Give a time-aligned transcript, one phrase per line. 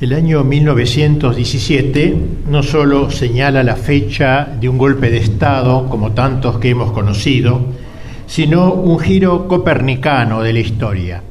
[0.00, 2.16] El año 1917
[2.48, 7.60] no solo señala la fecha de un golpe de Estado, como tantos que hemos conocido,
[8.28, 11.22] sino un giro copernicano de la historia.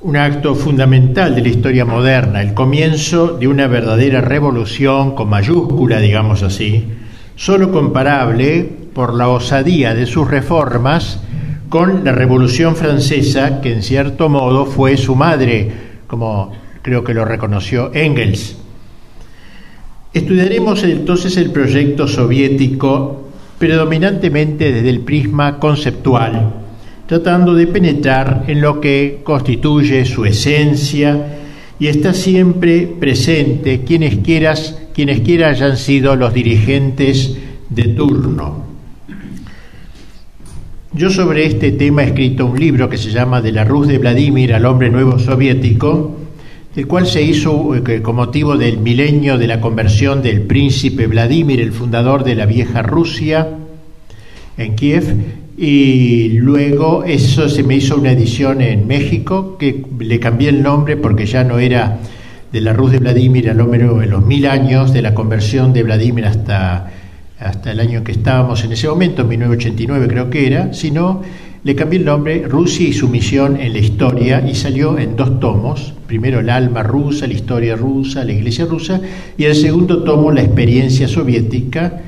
[0.00, 6.00] Un acto fundamental de la historia moderna, el comienzo de una verdadera revolución con mayúscula,
[6.00, 6.86] digamos así,
[7.36, 11.20] solo comparable por la osadía de sus reformas
[11.68, 15.70] con la Revolución Francesa, que en cierto modo fue su madre,
[16.06, 16.52] como
[16.82, 18.56] creo que lo reconoció Engels.
[20.12, 26.54] Estudiaremos entonces el proyecto soviético predominantemente desde el prisma conceptual,
[27.06, 31.38] tratando de penetrar en lo que constituye su esencia
[31.78, 37.36] y está siempre presente quienes quieras, quienes quiera hayan sido los dirigentes
[37.68, 38.64] de turno.
[40.92, 43.98] Yo sobre este tema he escrito un libro que se llama De la Rus de
[43.98, 46.19] Vladimir al hombre nuevo soviético,
[46.76, 51.60] el cual se hizo eh, con motivo del milenio de la conversión del príncipe Vladimir,
[51.60, 53.48] el fundador de la vieja Rusia,
[54.56, 55.16] en Kiev,
[55.56, 60.96] y luego eso se me hizo una edición en México, que le cambié el nombre
[60.96, 61.98] porque ya no era
[62.52, 65.82] de la Rus de Vladimir al hombre en los mil años de la conversión de
[65.82, 66.90] Vladimir hasta,
[67.38, 71.22] hasta el año en que estábamos en ese momento, 1989 creo que era, sino
[71.62, 75.38] le cambié el nombre Rusia y su misión en la historia y salió en dos
[75.40, 75.92] tomos.
[76.06, 79.00] Primero el alma rusa, la historia rusa, la iglesia rusa
[79.36, 82.00] y el segundo tomo la experiencia soviética.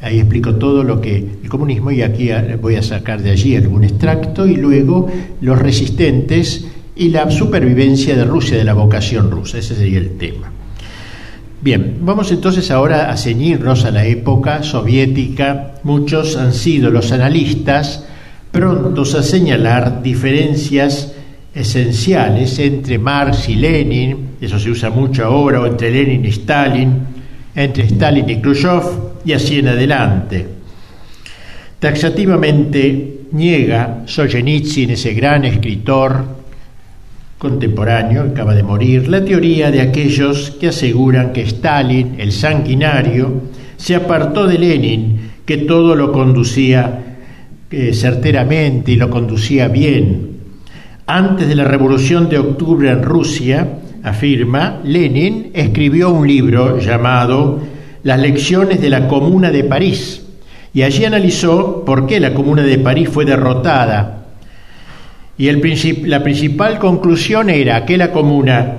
[0.00, 2.30] Ahí explico todo lo que el comunismo y aquí
[2.62, 5.08] voy a sacar de allí algún extracto y luego
[5.40, 9.58] los resistentes y la supervivencia de Rusia, de la vocación rusa.
[9.58, 10.52] Ese sería el tema.
[11.62, 15.74] Bien, vamos entonces ahora a ceñirnos a la época soviética.
[15.82, 18.06] Muchos han sido los analistas
[18.50, 21.14] prontos a señalar diferencias
[21.54, 26.92] esenciales entre Marx y Lenin, eso se usa mucho ahora, o entre Lenin y Stalin,
[27.54, 28.82] entre Stalin y Khrushchev,
[29.24, 30.46] y así en adelante.
[31.78, 36.40] Taxativamente niega Solzhenitsyn, ese gran escritor
[37.38, 43.42] contemporáneo, acaba de morir, la teoría de aquellos que aseguran que Stalin, el sanguinario,
[43.76, 47.09] se apartó de Lenin, que todo lo conducía
[47.70, 50.38] certeramente y lo conducía bien.
[51.06, 57.60] Antes de la Revolución de Octubre en Rusia, afirma, Lenin escribió un libro llamado
[58.02, 60.26] Las lecciones de la Comuna de París
[60.74, 64.24] y allí analizó por qué la Comuna de París fue derrotada.
[65.38, 65.60] Y el
[66.06, 68.78] la principal conclusión era que la Comuna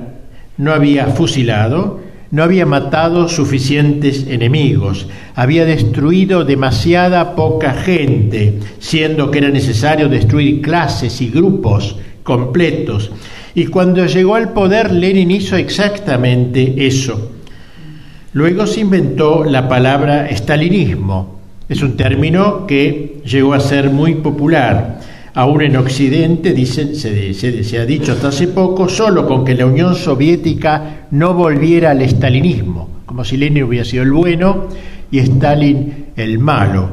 [0.58, 2.01] no había fusilado,
[2.32, 10.62] no había matado suficientes enemigos, había destruido demasiada poca gente, siendo que era necesario destruir
[10.62, 13.12] clases y grupos completos.
[13.54, 17.32] Y cuando llegó al poder, Lenin hizo exactamente eso.
[18.34, 21.42] Luego se inventó la palabra estalinismo.
[21.68, 25.00] Es un término que llegó a ser muy popular
[25.34, 29.96] Aún en Occidente, dicen, se, ha dicho hasta hace poco, solo con que la Unión
[29.96, 34.66] Soviética no volviera al estalinismo, como si Lenin hubiera sido el bueno
[35.10, 36.90] y Stalin el malo.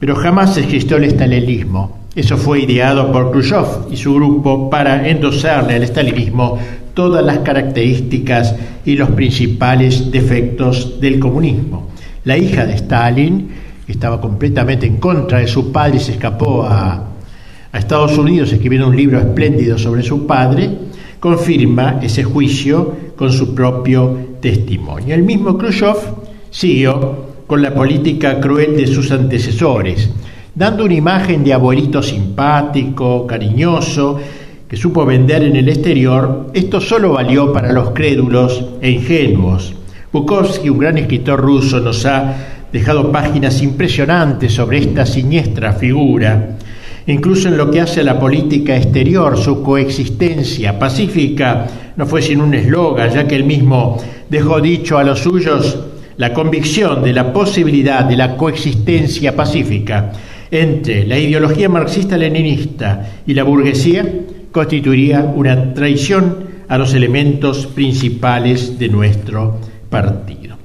[0.00, 2.00] Pero jamás existió el estalinismo.
[2.16, 6.58] Eso fue ideado por Khrushchev y su grupo para endosarle al estalinismo
[6.94, 11.90] todas las características y los principales defectos del comunismo.
[12.24, 13.48] La hija de Stalin,
[13.86, 17.15] que estaba completamente en contra de su padre y se escapó a,
[17.76, 20.70] a Estados Unidos escribiendo un libro espléndido sobre su padre,
[21.20, 25.14] confirma ese juicio con su propio testimonio.
[25.14, 25.96] El mismo Khrushchev
[26.50, 30.08] siguió con la política cruel de sus antecesores,
[30.54, 34.20] dando una imagen de abuelito simpático, cariñoso,
[34.66, 39.74] que supo vender en el exterior, esto solo valió para los crédulos e ingenuos.
[40.10, 42.36] Bukowski, un gran escritor ruso, nos ha
[42.72, 46.56] dejado páginas impresionantes sobre esta siniestra figura
[47.06, 52.40] incluso en lo que hace a la política exterior, su coexistencia pacífica no fue sin
[52.40, 53.96] un eslogan, ya que él mismo
[54.28, 55.78] dejó dicho a los suyos
[56.16, 60.12] la convicción de la posibilidad de la coexistencia pacífica
[60.50, 64.04] entre la ideología marxista-leninista y la burguesía
[64.52, 69.60] constituiría una traición a los elementos principales de nuestro
[69.90, 70.56] partido.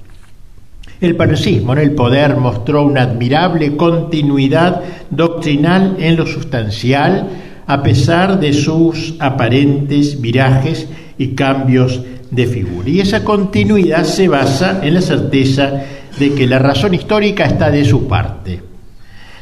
[1.02, 7.28] El panosismo en el poder mostró una admirable continuidad doctrinal en lo sustancial,
[7.66, 10.88] a pesar de sus aparentes virajes
[11.18, 12.88] y cambios de figura.
[12.88, 15.72] Y esa continuidad se basa en la certeza
[16.20, 18.62] de que la razón histórica está de su parte.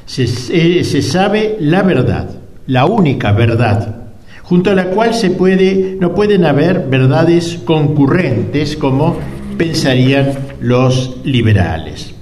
[0.05, 2.29] Se, se sabe la verdad,
[2.67, 3.97] la única verdad,
[4.43, 9.17] junto a la cual se puede, no pueden haber verdades concurrentes como
[9.57, 12.13] pensarían los liberales.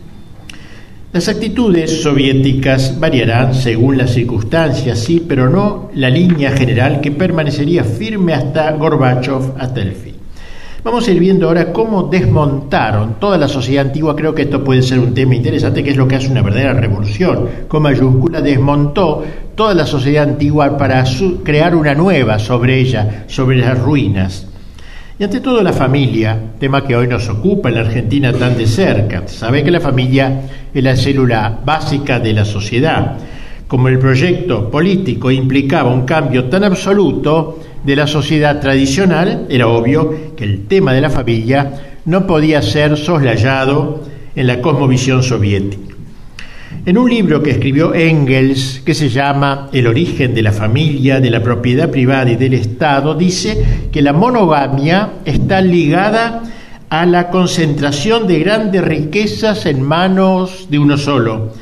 [1.13, 7.83] Las actitudes soviéticas variarán según las circunstancias, sí, pero no la línea general que permanecería
[7.83, 10.15] firme hasta Gorbachev, hasta el fin.
[10.83, 14.15] Vamos a ir viendo ahora cómo desmontaron toda la sociedad antigua.
[14.15, 16.73] Creo que esto puede ser un tema interesante, que es lo que hace una verdadera
[16.73, 17.49] revolución.
[17.67, 19.23] Con mayúscula desmontó
[19.55, 21.03] toda la sociedad antigua para
[21.43, 24.47] crear una nueva sobre ella, sobre las ruinas.
[25.19, 28.67] Y ante todo la familia, tema que hoy nos ocupa en la Argentina tan de
[28.67, 29.27] cerca.
[29.27, 30.41] Sabe que la familia
[30.71, 33.17] es la célula básica de la sociedad.
[33.67, 40.35] Como el proyecto político implicaba un cambio tan absoluto de la sociedad tradicional, era obvio
[40.35, 44.03] que el tema de la familia no podía ser soslayado
[44.35, 45.86] en la cosmovisión soviética.
[46.85, 51.29] En un libro que escribió Engels, que se llama El origen de la familia, de
[51.29, 56.43] la propiedad privada y del Estado, dice que la monogamia está ligada
[56.89, 61.53] a la concentración de grandes riquezas en manos de uno solo,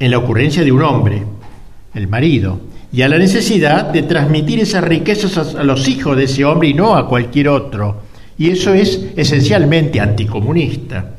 [0.00, 1.22] en la ocurrencia de un hombre,
[1.94, 2.60] el marido,
[2.92, 6.74] y a la necesidad de transmitir esas riquezas a los hijos de ese hombre y
[6.74, 8.02] no a cualquier otro.
[8.38, 11.15] Y eso es esencialmente anticomunista.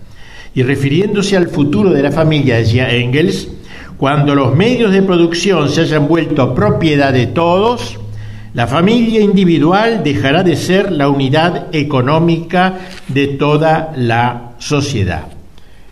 [0.57, 3.47] Y refiriéndose al futuro de la familia, decía Engels,
[3.95, 7.99] cuando los medios de producción se hayan vuelto propiedad de todos,
[8.55, 15.27] la familia individual dejará de ser la unidad económica de toda la sociedad.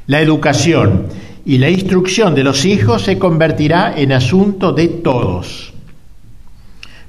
[0.08, 1.10] La educación
[1.46, 5.76] y la instrucción de los hijos se convertirá en asunto de todos.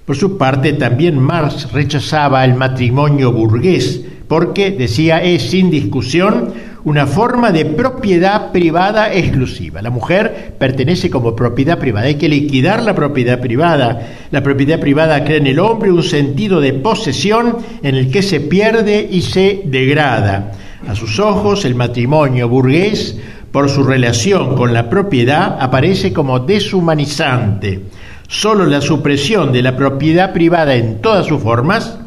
[0.05, 7.05] Por su parte, también Marx rechazaba el matrimonio burgués porque, decía, es sin discusión una
[7.05, 9.83] forma de propiedad privada exclusiva.
[9.83, 12.07] La mujer pertenece como propiedad privada.
[12.07, 14.07] Hay que liquidar la propiedad privada.
[14.31, 18.39] La propiedad privada crea en el hombre un sentido de posesión en el que se
[18.39, 20.53] pierde y se degrada.
[20.87, 23.19] A sus ojos, el matrimonio burgués,
[23.51, 27.81] por su relación con la propiedad, aparece como deshumanizante.
[28.29, 31.99] Solo la supresión de la propiedad privada en todas sus formas,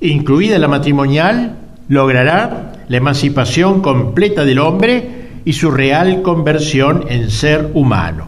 [0.00, 1.56] incluida la matrimonial,
[1.88, 8.26] logrará la emancipación completa del hombre y su real conversión en ser humano.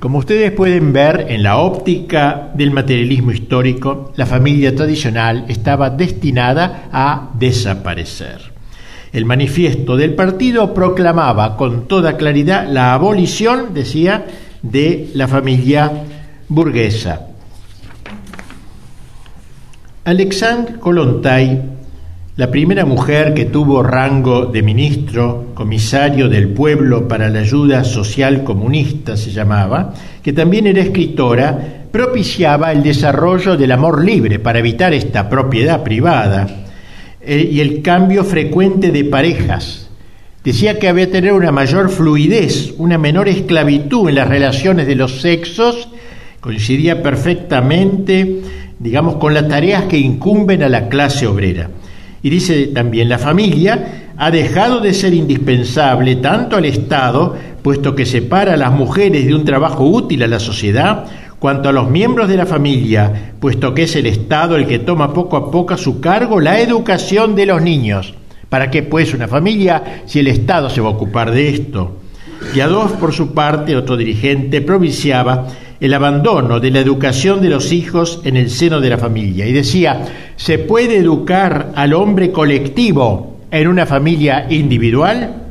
[0.00, 6.88] Como ustedes pueden ver en la óptica del materialismo histórico, la familia tradicional estaba destinada
[6.92, 8.40] a desaparecer.
[9.12, 14.26] El manifiesto del partido proclamaba con toda claridad la abolición, decía,
[14.62, 15.92] de la familia
[16.48, 17.28] burguesa.
[20.04, 21.77] Alexandre Kolontai
[22.38, 28.44] la primera mujer que tuvo rango de ministro, comisario del pueblo para la ayuda social
[28.44, 29.92] comunista se llamaba,
[30.22, 36.46] que también era escritora, propiciaba el desarrollo del amor libre para evitar esta propiedad privada
[37.20, 39.90] eh, y el cambio frecuente de parejas.
[40.44, 45.22] Decía que había tener una mayor fluidez, una menor esclavitud en las relaciones de los
[45.22, 45.88] sexos,
[46.38, 48.42] coincidía perfectamente,
[48.78, 51.68] digamos, con las tareas que incumben a la clase obrera.
[52.28, 58.04] Y dice también, la familia ha dejado de ser indispensable tanto al Estado, puesto que
[58.04, 61.06] separa a las mujeres de un trabajo útil a la sociedad,
[61.38, 65.14] cuanto a los miembros de la familia, puesto que es el Estado el que toma
[65.14, 68.12] poco a poco a su cargo la educación de los niños.
[68.50, 71.96] ¿Para qué pues una familia si el Estado se va a ocupar de esto?
[72.54, 75.46] Y a dos, por su parte, otro dirigente provinciaba
[75.80, 79.46] el abandono de la educación de los hijos en el seno de la familia.
[79.46, 85.44] Y decía, ¿se puede educar al hombre colectivo en una familia individual?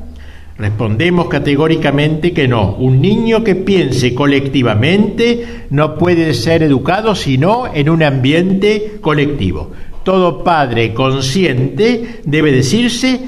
[0.57, 2.75] Respondemos categóricamente que no.
[2.75, 9.71] Un niño que piense colectivamente no puede ser educado sino en un ambiente colectivo.
[10.03, 13.19] Todo padre consciente debe decirse,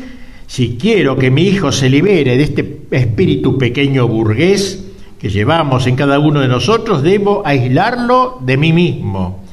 [0.48, 4.88] si quiero que mi hijo se libere de este espíritu pequeño burgués,
[5.20, 9.44] que llevamos en cada uno de nosotros, debo aislarlo de mí mismo.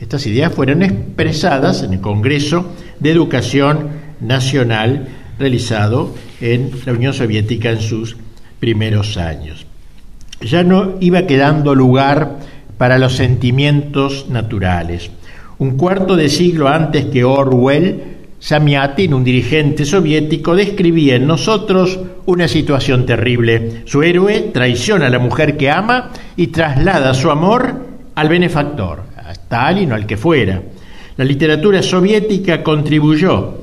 [0.00, 5.08] Estas ideas fueron expresadas en el Congreso de Educación Nacional
[5.38, 8.16] realizado en la Unión Soviética en sus
[8.60, 9.66] primeros años.
[10.40, 12.38] Ya no iba quedando lugar
[12.78, 15.10] para los sentimientos naturales.
[15.58, 18.13] Un cuarto de siglo antes que Orwell
[18.44, 23.84] Samiatin, un dirigente soviético, describía en nosotros una situación terrible.
[23.86, 29.32] Su héroe traiciona a la mujer que ama y traslada su amor al benefactor, a
[29.32, 30.60] Stalin o al que fuera.
[31.16, 33.60] La literatura soviética contribuyó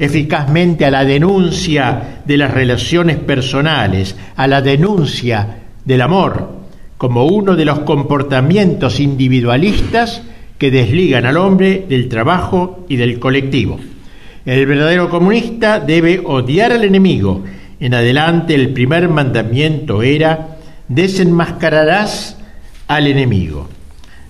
[0.00, 6.48] eficazmente a la denuncia de las relaciones personales, a la denuncia del amor,
[6.98, 10.22] como uno de los comportamientos individualistas
[10.58, 13.78] que desligan al hombre del trabajo y del colectivo.
[14.46, 17.42] El verdadero comunista debe odiar al enemigo.
[17.80, 22.36] En adelante el primer mandamiento era desenmascararás
[22.86, 23.68] al enemigo.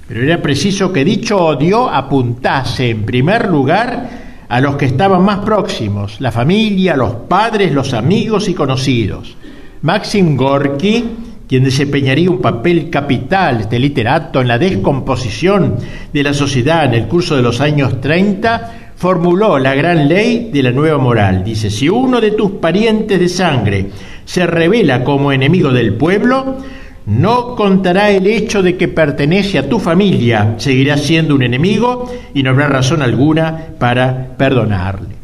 [0.07, 4.09] Pero era preciso que dicho odio apuntase en primer lugar
[4.49, 9.37] a los que estaban más próximos, la familia, los padres, los amigos y conocidos.
[9.83, 11.05] Maxim Gorky,
[11.49, 15.77] quien desempeñaría un papel capital de literato en la descomposición
[16.13, 20.63] de la sociedad en el curso de los años 30, formuló la gran ley de
[20.63, 21.45] la nueva moral.
[21.45, 23.87] Dice, si uno de tus parientes de sangre
[24.25, 26.59] se revela como enemigo del pueblo,
[27.07, 32.43] no contará el hecho de que pertenece a tu familia, seguirá siendo un enemigo y
[32.43, 35.15] no habrá razón alguna para perdonarle.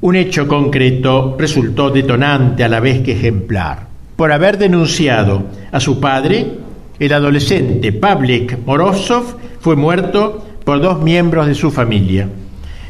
[0.00, 3.86] Un hecho concreto resultó detonante a la vez que ejemplar.
[4.16, 6.46] Por haber denunciado a su padre,
[6.98, 12.28] el adolescente Pavlik Morozov fue muerto por dos miembros de su familia.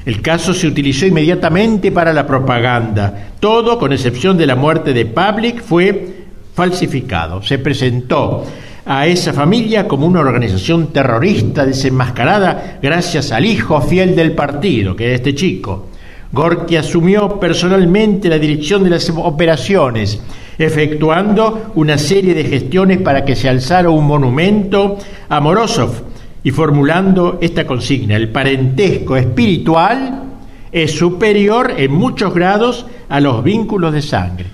[0.06, 3.30] El caso se utilizó inmediatamente para la propaganda.
[3.40, 6.14] Todo, con excepción de la muerte de Pavlik, fue
[6.54, 7.42] falsificado.
[7.42, 8.44] Se presentó
[8.84, 15.06] a esa familia como una organización terrorista desenmascarada gracias al hijo fiel del partido, que
[15.06, 15.88] era este chico.
[16.30, 20.20] Gorky asumió personalmente la dirección de las operaciones,
[20.56, 24.98] efectuando una serie de gestiones para que se alzara un monumento
[25.28, 30.22] a Morozov y formulando esta consigna, el parentesco espiritual
[30.70, 34.46] es superior en muchos grados a los vínculos de sangre.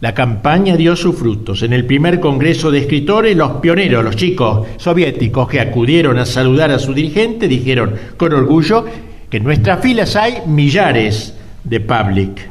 [0.00, 1.62] La campaña dio sus frutos.
[1.62, 6.72] En el primer Congreso de Escritores, los pioneros, los chicos soviéticos que acudieron a saludar
[6.72, 8.84] a su dirigente, dijeron con orgullo
[9.30, 12.48] que en nuestras filas hay millares de public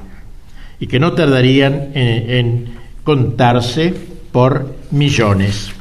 [0.80, 2.66] y que no tardarían en, en
[3.04, 3.94] contarse
[4.32, 5.74] por millones.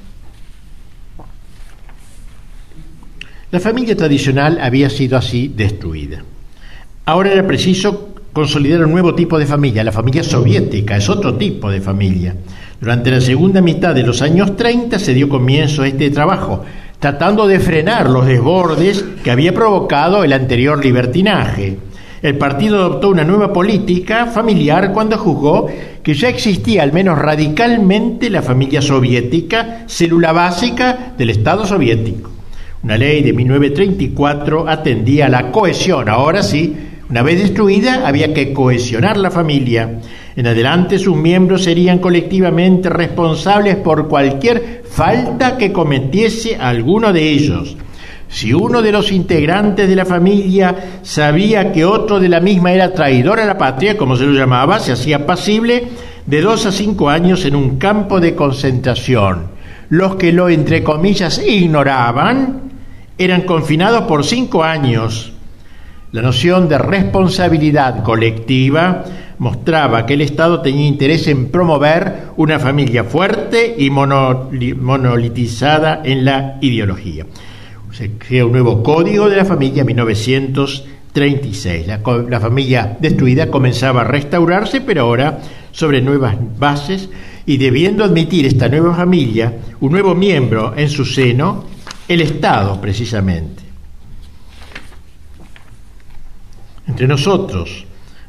[3.52, 6.22] La familia tradicional había sido así destruida.
[7.04, 11.68] Ahora era preciso consolidar un nuevo tipo de familia, la familia soviética, es otro tipo
[11.68, 12.36] de familia.
[12.80, 16.64] Durante la segunda mitad de los años 30 se dio comienzo a este trabajo,
[17.00, 21.76] tratando de frenar los desbordes que había provocado el anterior libertinaje.
[22.22, 25.66] El partido adoptó una nueva política familiar cuando juzgó
[26.04, 32.30] que ya existía al menos radicalmente la familia soviética, célula básica del Estado soviético.
[32.82, 36.74] Una ley de 1934 atendía a la cohesión, ahora sí,
[37.10, 40.00] una vez destruida, había que cohesionar la familia.
[40.34, 47.76] En adelante sus miembros serían colectivamente responsables por cualquier falta que cometiese alguno de ellos.
[48.28, 52.94] Si uno de los integrantes de la familia sabía que otro de la misma era
[52.94, 55.88] traidor a la patria, como se lo llamaba, se hacía pasible
[56.24, 59.48] de dos a cinco años en un campo de concentración.
[59.90, 62.69] Los que lo, entre comillas, ignoraban,
[63.20, 65.32] eran confinados por cinco años
[66.12, 69.04] la noción de responsabilidad colectiva
[69.38, 76.58] mostraba que el Estado tenía interés en promover una familia fuerte y monolitizada en la
[76.60, 77.26] ideología.
[77.92, 81.86] Se crea un nuevo código de la familia en 1936.
[81.86, 85.38] La, la familia destruida comenzaba a restaurarse, pero ahora
[85.70, 87.08] sobre nuevas bases
[87.46, 91.66] y debiendo admitir esta nueva familia, un nuevo miembro en su seno,
[92.10, 93.62] el Estado precisamente.
[96.88, 97.86] Entre nosotros,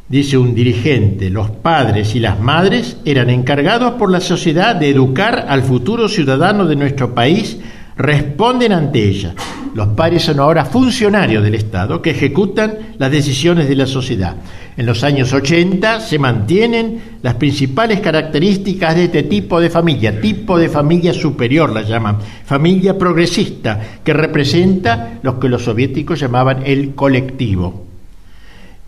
[0.08, 5.48] dice un dirigente, los padres y las madres eran encargados por la sociedad de educar
[5.50, 7.58] al futuro ciudadano de nuestro país,
[8.02, 9.34] responden ante ella.
[9.74, 14.36] Los padres son ahora funcionarios del Estado que ejecutan las decisiones de la sociedad.
[14.76, 20.58] En los años 80 se mantienen las principales características de este tipo de familia, tipo
[20.58, 26.94] de familia superior la llaman, familia progresista, que representa lo que los soviéticos llamaban el
[26.94, 27.86] colectivo.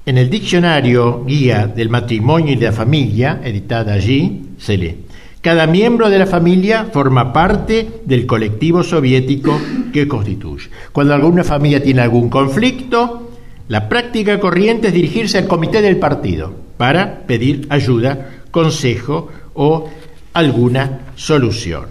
[0.06, 4.98] En el diccionario Guía del Matrimonio y de la Familia, editada allí, se lee,
[5.44, 9.60] cada miembro de la familia forma parte del colectivo soviético
[9.94, 10.70] que constituye.
[10.92, 13.30] Cuando alguna familia tiene algún conflicto,
[13.68, 19.88] la práctica corriente es dirigirse al comité del partido para pedir ayuda, consejo o
[20.34, 21.86] alguna solución.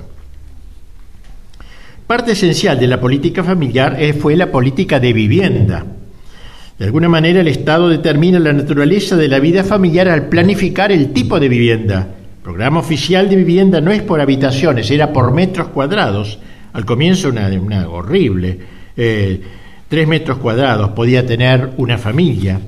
[2.09, 5.87] Parte esencial de la política familiar fue la política de vivienda
[6.83, 11.13] de alguna manera el Estado determina la naturaleza de la vida familiar al planificar el
[11.13, 12.09] tipo de vivienda.
[12.43, 16.41] Programa oficial de vivienda no es por habitaciones, era por metros cuadrados.
[16.73, 18.59] Al comienzo una, una horrible.
[18.97, 19.41] Eh,
[19.87, 22.61] tres metros cuadrados podía tener una familia.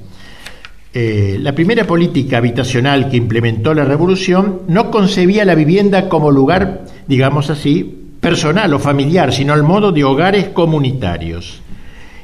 [0.93, 6.85] Eh, la primera política habitacional que implementó la revolución no concebía la vivienda como lugar,
[7.09, 11.61] digamos así, personal o familiar, sino al modo de hogares comunitarios.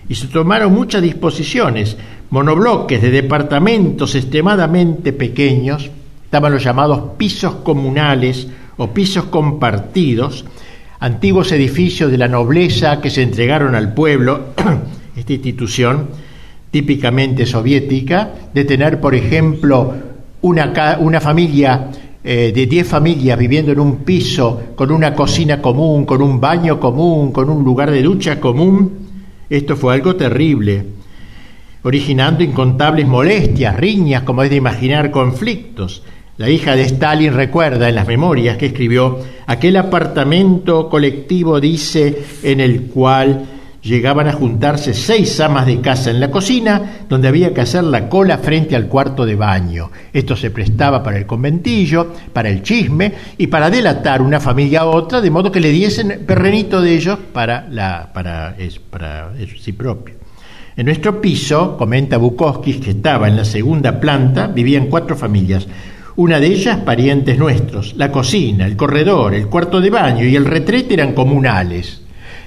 [0.09, 1.97] y se tomaron muchas disposiciones,
[2.31, 5.89] monobloques de departamentos extremadamente pequeños,
[6.31, 8.47] estaban los llamados pisos comunales
[8.77, 10.45] o pisos compartidos,
[11.01, 14.55] antiguos edificios de la nobleza que se entregaron al pueblo,
[15.17, 16.07] esta institución
[16.71, 19.93] típicamente soviética, de tener, por ejemplo,
[20.43, 21.91] una, una familia
[22.23, 26.79] eh, de 10 familias viviendo en un piso con una cocina común, con un baño
[26.79, 29.09] común, con un lugar de ducha común,
[29.51, 30.87] esto fue algo terrible,
[31.83, 36.05] originando incontables molestias, riñas, como es de imaginar, conflictos.
[36.41, 42.61] La hija de Stalin recuerda en las memorias que escribió aquel apartamento colectivo, dice, en
[42.61, 43.45] el cual
[43.83, 48.09] llegaban a juntarse seis amas de casa en la cocina, donde había que hacer la
[48.09, 49.91] cola frente al cuarto de baño.
[50.15, 54.87] Esto se prestaba para el conventillo, para el chisme y para delatar una familia a
[54.87, 58.57] otra, de modo que le diesen perrenito de ellos para, la, para,
[58.89, 60.15] para sí propio.
[60.75, 65.69] En nuestro piso, comenta Bukowski, que estaba en la segunda planta, vivían cuatro familias
[66.21, 67.95] una de ellas parientes nuestros.
[67.97, 72.03] La cocina, el corredor, el cuarto de baño y el retrete eran comunales.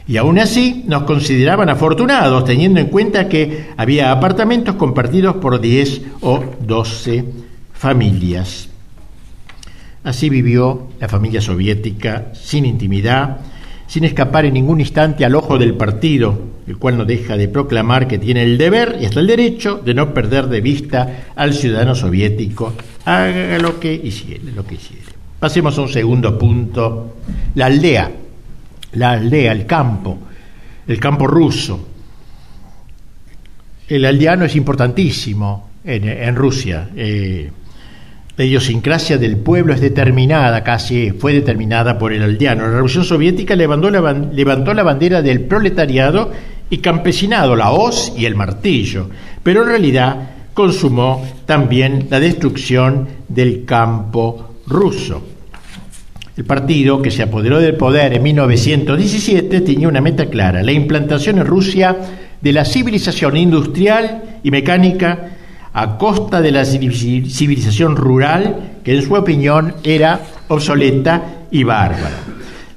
[0.07, 6.01] Y aún así nos consideraban afortunados, teniendo en cuenta que había apartamentos compartidos por 10
[6.21, 7.25] o 12
[7.73, 8.69] familias.
[10.03, 13.37] Así vivió la familia soviética, sin intimidad,
[13.87, 16.37] sin escapar en ningún instante al ojo del partido,
[16.67, 19.95] el cual no deja de proclamar que tiene el deber y hasta el derecho de
[19.95, 22.73] no perder de vista al ciudadano soviético,
[23.05, 25.03] haga lo que hiciere, lo que hiciere.
[25.39, 27.17] Pasemos a un segundo punto,
[27.55, 28.12] la aldea,
[28.93, 30.19] la aldea, el campo,
[30.88, 31.89] el campo ruso.
[33.88, 36.89] El aldeano es importantísimo en, Rusia.
[36.95, 37.51] Eh,
[38.36, 42.63] la idiosincrasia del pueblo es determinada, casi fue determinada por el aldeano.
[42.63, 46.31] La Revolución Soviética levantó la, levantó la bandera del proletariado
[46.69, 49.10] y campesinado, la hoz y el martillo,
[49.43, 55.21] pero en realidad consumó también la destrucción del campo ruso.
[56.36, 61.38] El partido que se apoderó del poder en 1917 tenía una meta clara, la implantación
[61.38, 61.95] en Rusia
[62.41, 65.30] de la civilización industrial y mecánica
[65.73, 72.17] a costa de la civilización rural que en su opinión era obsoleta y bárbara.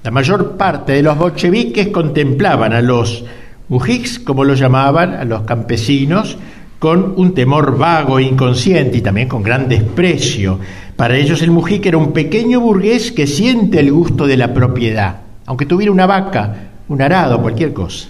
[0.02, 3.24] La mayor parte de los bolcheviques contemplaban a los
[3.68, 6.36] mujiks, como lo llamaban, a los campesinos,
[6.78, 10.58] con un temor vago e inconsciente y también con gran desprecio.
[10.96, 15.20] Para ellos el mujik era un pequeño burgués que siente el gusto de la propiedad,
[15.46, 18.08] aunque tuviera una vaca, un arado, cualquier cosa.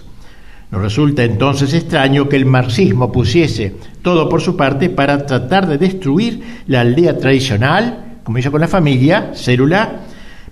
[0.71, 5.79] Nos resulta entonces extraño que el marxismo pusiese todo por su parte para tratar de
[5.79, 10.01] destruir la aldea tradicional, como hizo con la familia, célula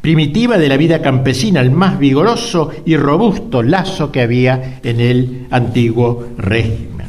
[0.05, 5.46] primitiva de la vida campesina, el más vigoroso y robusto lazo que había en el
[5.50, 7.04] antiguo régimen.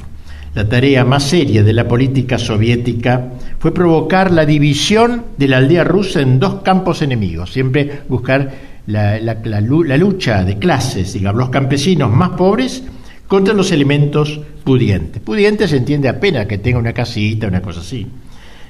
[0.55, 5.83] La tarea más seria de la política soviética fue provocar la división de la aldea
[5.83, 8.51] rusa en dos campos enemigos, siempre buscar
[8.87, 12.83] la, la lucha de clases, digamos, los campesinos más pobres
[13.27, 15.21] contra los elementos pudientes.
[15.21, 18.07] Pudiente se entiende apenas que tenga una casita, una cosa así.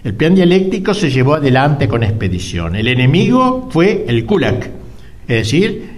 [0.04, 2.76] El plan dialéctico se llevó adelante con expedición.
[2.76, 4.70] El enemigo fue el kulak,
[5.28, 5.90] es decir,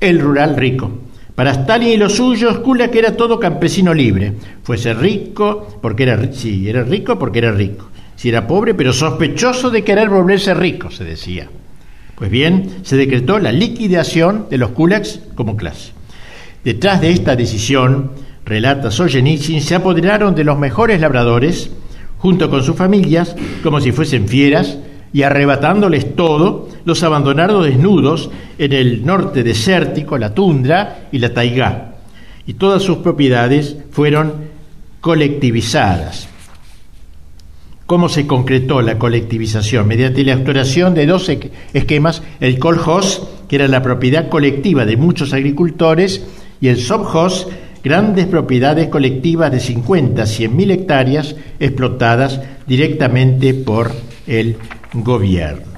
[0.00, 0.99] el rural rico.
[1.40, 4.34] Para Stalin y los suyos, Kulak era todo campesino libre.
[4.62, 7.88] Fuese rico porque era, sí, era rico porque era rico.
[8.14, 11.48] Si era pobre, pero sospechoso de querer volverse rico, se decía.
[12.14, 15.92] Pues bien, se decretó la liquidación de los kulaks como clase.
[16.62, 18.10] Detrás de esta decisión,
[18.44, 21.70] relata Solzhenitsyn, se apoderaron de los mejores labradores,
[22.18, 24.76] junto con sus familias, como si fuesen fieras,
[25.14, 31.94] y arrebatándoles todo, los abandonaron desnudos en el norte desértico, la tundra y la taigá,
[32.46, 34.32] y todas sus propiedades fueron
[35.00, 36.28] colectivizadas.
[37.86, 39.88] ¿Cómo se concretó la colectivización?
[39.88, 41.28] Mediante la exploración de dos
[41.72, 46.24] esquemas, el kolhoz, que era la propiedad colectiva de muchos agricultores,
[46.60, 47.48] y el Sobhos,
[47.82, 53.90] grandes propiedades colectivas de 50 a 100 mil hectáreas explotadas directamente por
[54.26, 54.56] el
[54.92, 55.69] gobierno.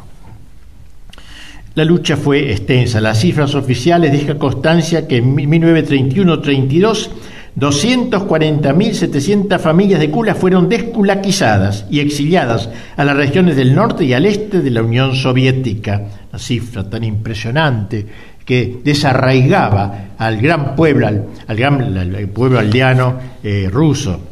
[1.75, 3.01] La lucha fue extensa.
[3.01, 7.11] Las cifras oficiales dejan constancia que en 1931-32
[7.59, 14.25] 240.700 familias de Kula fueron desculaquizadas y exiliadas a las regiones del norte y al
[14.25, 16.01] este de la Unión Soviética.
[16.31, 18.07] Una cifra tan impresionante
[18.45, 24.32] que desarraigaba al gran pueblo, al, gran pueblo aldeano eh, ruso.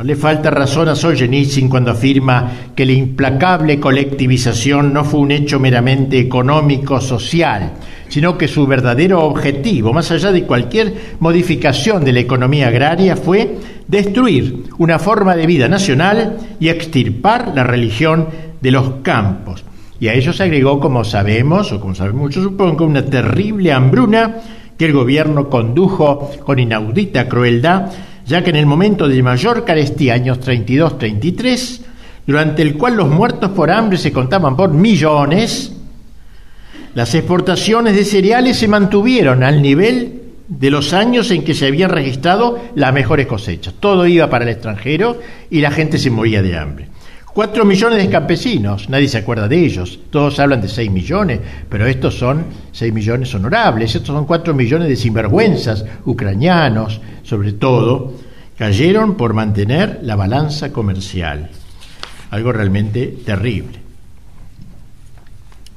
[0.00, 5.30] No le falta razón a Solzhenitsyn cuando afirma que la implacable colectivización no fue un
[5.30, 7.72] hecho meramente económico, social,
[8.08, 13.58] sino que su verdadero objetivo, más allá de cualquier modificación de la economía agraria, fue
[13.88, 19.66] destruir una forma de vida nacional y extirpar la religión de los campos.
[20.00, 24.36] Y a ello se agregó, como sabemos, o como saben muchos supongo, una terrible hambruna
[24.78, 27.90] que el gobierno condujo con inaudita crueldad,
[28.30, 31.80] ya que en el momento de mayor carestía, años 32-33,
[32.24, 35.72] durante el cual los muertos por hambre se contaban por millones,
[36.94, 41.90] las exportaciones de cereales se mantuvieron al nivel de los años en que se habían
[41.90, 43.74] registrado las mejores cosechas.
[43.80, 45.18] Todo iba para el extranjero
[45.50, 46.86] y la gente se moría de hambre.
[47.32, 49.98] Cuatro millones de campesinos, nadie se acuerda de ellos.
[50.10, 53.94] Todos hablan de seis millones, pero estos son seis millones honorables.
[53.94, 58.14] Estos son cuatro millones de sinvergüenzas ucranianos, sobre todo,
[58.60, 61.48] cayeron por mantener la balanza comercial.
[62.28, 63.78] Algo realmente terrible.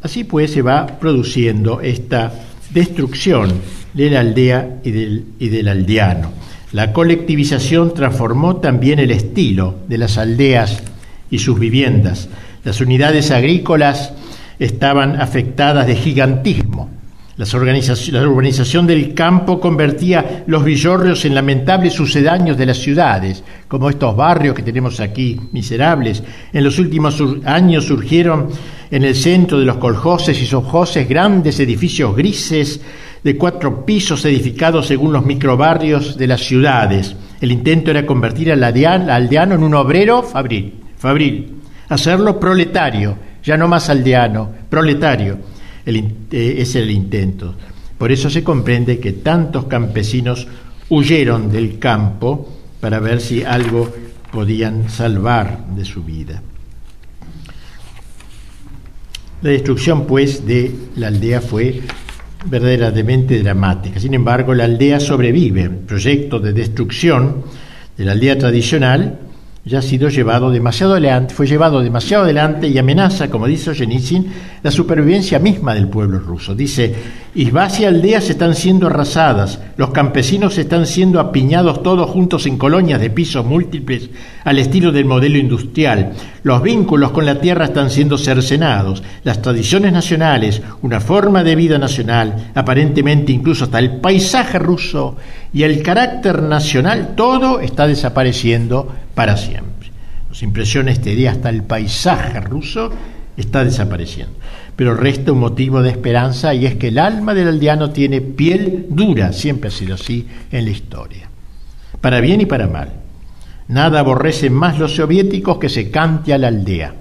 [0.02, 2.34] Así pues se va produciendo esta
[2.72, 3.54] destrucción
[3.93, 6.34] de la aldea y del, y del aldeano.
[6.74, 10.84] La colectivización transformó también el estilo de las aldeas
[11.32, 12.28] y sus viviendas.
[12.65, 14.12] Las unidades agrícolas
[14.60, 16.89] estaban afectadas de gigantismo.
[17.36, 24.15] La urbanización del campo convertía los villorrios en lamentables sucedáneos de las ciudades, como estos
[24.15, 26.24] barrios que tenemos aquí, miserables.
[26.52, 28.50] En los últimos años surgieron
[28.91, 32.82] en el centro de los coljoses y sojoses grandes edificios grises
[33.24, 37.15] de cuatro pisos edificados según los microbarrios de las ciudades.
[37.41, 41.56] El intento era convertir al aldeano en un obrero fabril Fabril,
[41.89, 45.38] hacerlo proletario, ya no más aldeano, proletario,
[45.86, 47.56] eh, es el intento.
[47.98, 50.48] Por eso se comprende que tantos campesinos
[50.89, 53.93] huyeron del campo para ver si algo
[54.32, 56.41] podían salvar de su vida.
[59.41, 61.82] La destrucción, pues, de la aldea fue
[62.46, 64.00] verdaderamente dramática.
[64.00, 65.63] Sin embargo, la aldea sobrevive.
[65.63, 67.43] El proyecto de destrucción
[67.98, 69.19] de la aldea tradicional
[69.65, 74.26] ya ha sido llevado demasiado adelante, fue llevado demasiado adelante y amenaza, como dice Solzhenitsyn,
[74.62, 76.54] la supervivencia misma del pueblo ruso.
[76.54, 76.93] Dice,
[77.36, 82.99] Isbas y aldeas están siendo arrasadas, los campesinos están siendo apiñados todos juntos en colonias
[82.99, 84.10] de pisos múltiples
[84.43, 86.12] al estilo del modelo industrial,
[86.43, 91.78] los vínculos con la tierra están siendo cercenados, las tradiciones nacionales, una forma de vida
[91.78, 95.15] nacional, aparentemente incluso hasta el paisaje ruso
[95.53, 99.91] y el carácter nacional, todo está desapareciendo para siempre.
[100.27, 102.91] Nos impresiona este día hasta el paisaje ruso
[103.37, 104.33] está desapareciendo.
[104.75, 108.87] Pero resta un motivo de esperanza y es que el alma del aldeano tiene piel
[108.89, 111.29] dura, siempre ha sido así en la historia,
[112.01, 112.89] para bien y para mal.
[113.67, 116.95] Nada aborrecen más los soviéticos que se cante a la aldea,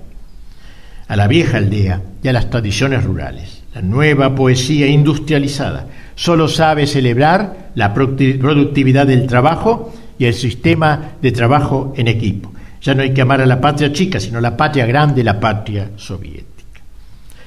[1.08, 3.61] a la vieja aldea y a las tradiciones rurales.
[3.74, 11.32] La nueva poesía industrializada solo sabe celebrar la productividad del trabajo y el sistema de
[11.32, 12.52] trabajo en equipo.
[12.82, 15.90] Ya no hay que amar a la patria chica, sino la patria grande, la patria
[15.96, 16.80] soviética.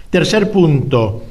[0.10, 1.24] Tercer punto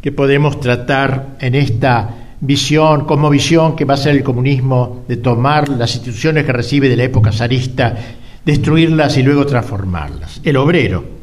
[0.00, 2.08] que podemos tratar en esta
[2.40, 6.88] visión, como visión que va a ser el comunismo, de tomar las instituciones que recibe
[6.88, 7.96] de la época zarista,
[8.44, 10.40] destruirlas y luego transformarlas.
[10.44, 11.15] El obrero.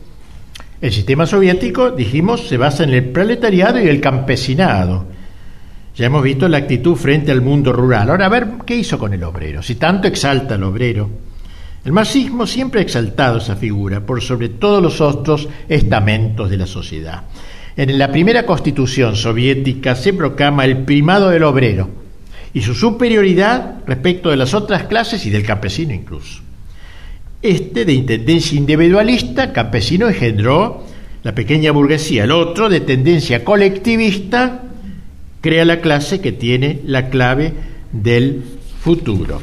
[0.83, 5.05] El sistema soviético, dijimos, se basa en el proletariado y el campesinado
[5.95, 8.09] ya hemos visto la actitud frente al mundo rural.
[8.09, 9.63] Ahora, a ver, ¿qué hizo con el obrero?
[9.63, 11.09] Si tanto exalta al obrero.
[11.85, 16.67] El marxismo siempre ha exaltado esa figura por sobre todos los otros estamentos de la
[16.67, 17.23] sociedad.
[17.77, 21.87] En la primera constitución soviética se proclama el primado del obrero
[22.53, 26.41] y su superioridad respecto de las otras clases y del campesino incluso.
[27.43, 30.85] Este, de intendencia individualista, campesino engendró
[31.23, 34.63] la pequeña burguesía, el otro, de tendencia colectivista,
[35.41, 37.51] crea la clase que tiene la clave
[37.91, 38.43] del
[38.79, 39.41] futuro.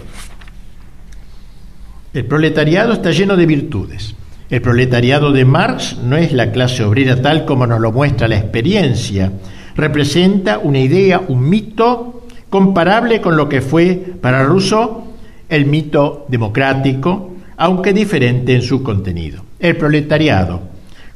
[2.14, 4.14] El proletariado está lleno de virtudes.
[4.48, 8.38] El proletariado de Marx no es la clase obrera tal como nos lo muestra la
[8.38, 9.30] experiencia.
[9.76, 15.04] Representa una idea, un mito comparable con lo que fue para Rousseau
[15.50, 17.29] el mito democrático,
[17.60, 19.44] aunque diferente en su contenido.
[19.58, 20.62] El proletariado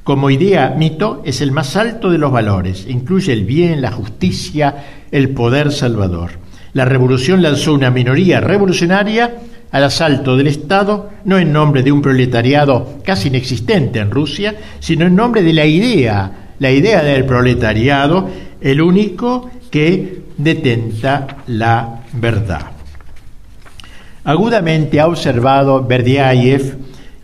[0.04, 4.84] como idea, mito es el más alto de los valores, incluye el bien, la justicia,
[5.10, 6.32] el poder salvador.
[6.74, 9.36] La revolución lanzó una minoría revolucionaria
[9.70, 15.06] al asalto del Estado, no en nombre de un proletariado casi inexistente en Rusia, sino
[15.06, 18.28] en nombre de la idea, la idea del proletariado,
[18.60, 22.73] el único que detenta la verdad.
[24.24, 26.78] Agudamente ha observado Berdiaev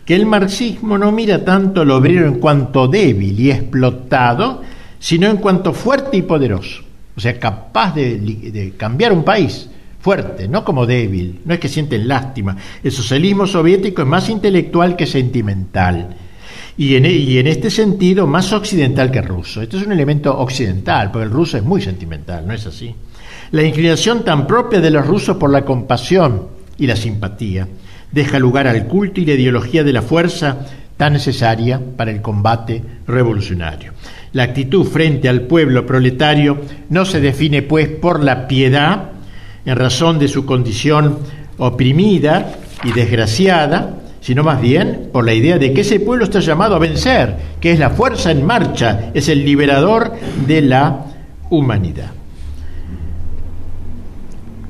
[0.05, 4.61] que el marxismo no mira tanto al obrero en cuanto débil y explotado,
[4.99, 6.83] sino en cuanto fuerte y poderoso,
[7.15, 9.67] o sea, capaz de, cambiar un país
[9.99, 12.55] fuerte, no como débil, no es que sienten lástima.
[12.83, 16.15] El socialismo soviético es más intelectual que sentimental.
[16.77, 19.61] Y en, e, y en, este sentido más occidental que ruso.
[19.61, 22.95] Esto es un elemento occidental, porque el ruso es muy sentimental, ¿no es así?
[23.51, 27.67] La inclinación tan propia de los rusos por la compasión y la simpatía
[28.11, 30.65] deja lugar al culto y la ideología de la fuerza
[30.97, 33.93] tan necesaria para el combate revolucionario.
[34.33, 39.11] La actitud frente al pueblo proletario no se define pues por la piedad
[39.63, 41.19] en razón de su condición
[41.59, 46.75] oprimida y desgraciada, sino más bien por la idea de que ese pueblo está llamado
[46.75, 50.13] a vencer, que es la fuerza en marcha, es el liberador
[50.47, 51.05] de la
[51.51, 52.20] humanidad.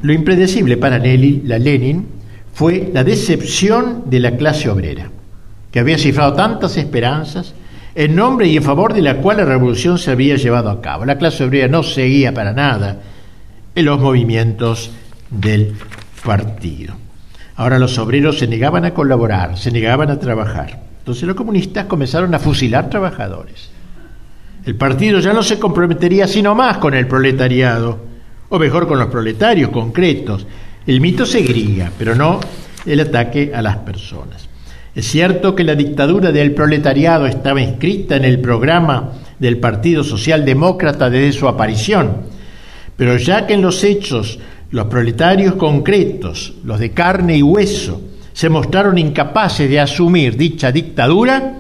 [0.01, 2.07] Lo impredecible para la Lenin
[2.53, 5.09] fue la decepción de la clase obrera,
[5.71, 7.53] que había cifrado tantas esperanzas
[7.93, 11.05] en nombre y en favor de la cual la revolución se había llevado a cabo.
[11.05, 13.01] La clase obrera no seguía para nada
[13.75, 14.91] en los movimientos
[15.29, 15.73] del
[16.25, 16.95] partido.
[17.55, 20.81] Ahora los obreros se negaban a colaborar, se negaban a trabajar.
[20.99, 23.69] Entonces los comunistas comenzaron a fusilar trabajadores.
[24.65, 28.10] El partido ya no se comprometería sino más con el proletariado,
[28.51, 30.45] o mejor con los proletarios concretos.
[30.85, 32.39] El mito seguiría, pero no
[32.85, 34.47] el ataque a las personas.
[34.93, 41.09] Es cierto que la dictadura del proletariado estaba inscrita en el programa del Partido Socialdemócrata
[41.09, 42.17] desde su aparición,
[42.97, 44.37] pero ya que en los hechos
[44.71, 48.01] los proletarios concretos, los de carne y hueso,
[48.33, 51.57] se mostraron incapaces de asumir dicha dictadura,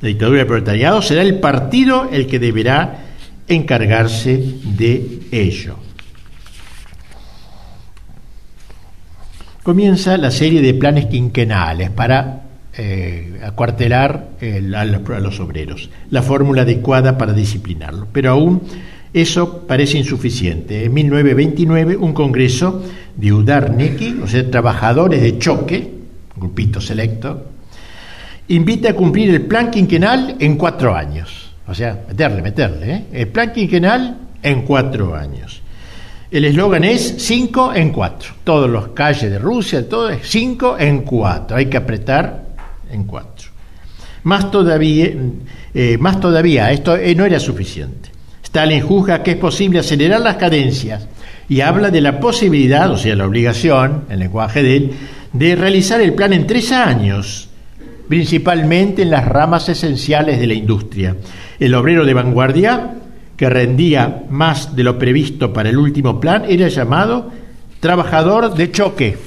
[0.00, 3.04] la dictadura del proletariado, será el partido el que deberá
[3.48, 5.76] encargarse de ello.
[9.64, 12.42] Comienza la serie de planes quinquenales para
[12.76, 14.28] eh, acuartelar
[14.76, 18.60] a, los, obreros, la fórmula adecuada para disciplinarlo, pero aún
[19.14, 20.84] eso parece insuficiente.
[20.84, 22.82] En 1929, un congreso
[23.16, 25.94] de Udarniki, o sea, trabajadores de choque,
[26.36, 27.46] grupito selecto,
[28.48, 31.52] invita a cumplir el plan quinquenal en cuatro años.
[31.66, 32.92] O sea, meterle, meterle.
[32.92, 33.04] ¿eh?
[33.12, 35.62] El plan quinquenal en cuatro años.
[36.34, 38.30] El eslogan es cinco en cuatro.
[38.42, 41.56] Todos los calles de Rusia, todo es cinco en cuatro.
[41.56, 42.46] Hay que apretar
[42.90, 43.50] en cuatro.
[44.24, 45.12] Más todavía,
[45.72, 48.10] eh, más todavía esto eh, no era suficiente.
[48.42, 51.06] Stalin juzga que es posible acelerar las cadencias
[51.48, 54.90] y habla de la posibilidad, o sea, la obligación, en lenguaje de él,
[55.32, 57.48] de realizar el plan en tres años,
[58.08, 61.14] principalmente en las ramas esenciales de la industria.
[61.60, 62.94] El obrero de vanguardia,
[63.36, 67.30] que rendía más de lo previsto para el último plan, era llamado
[67.80, 69.18] trabajador de choque.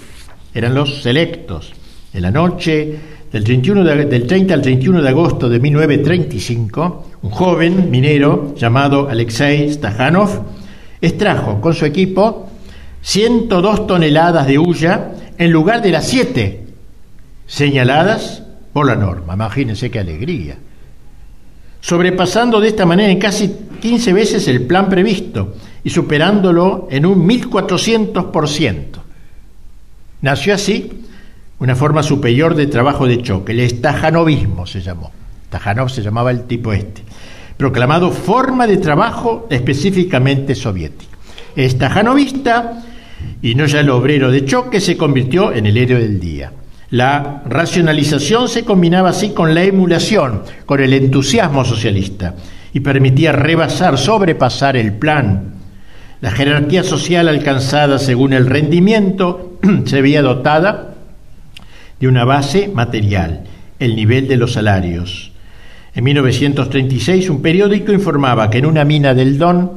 [0.54, 1.74] Eran los selectos.
[2.14, 2.98] En la noche
[3.32, 9.72] del, 31 del 30 al 31 de agosto de 1935, un joven minero llamado Alexei
[9.72, 10.44] Stajanov
[11.02, 12.50] extrajo con su equipo
[13.02, 16.66] 102 toneladas de hulla en lugar de las 7
[17.46, 18.44] señaladas
[18.74, 19.34] por la norma.
[19.34, 20.58] Imagínense qué alegría.
[21.80, 27.28] Sobrepasando de esta manera en casi 15 veces el plan previsto y superándolo en un
[27.28, 28.84] 1400%.
[30.22, 30.92] Nació así
[31.60, 35.12] una forma superior de trabajo de choque, el estajanovismo se llamó.
[35.50, 37.04] Tajanov se llamaba el tipo este,
[37.56, 41.12] proclamado forma de trabajo específicamente soviético.
[41.56, 42.84] Estajanovista
[43.42, 46.52] y no ya el obrero de choque se convirtió en el héroe del día.
[46.90, 52.36] La racionalización se combinaba así con la emulación, con el entusiasmo socialista
[52.78, 55.56] y permitía rebasar, sobrepasar el plan.
[56.22, 60.94] La jerarquía social alcanzada según el rendimiento se veía dotada
[62.00, 63.46] de una base material,
[63.80, 65.32] el nivel de los salarios.
[65.96, 69.72] En 1936 un periódico informaba que en una mina del Don,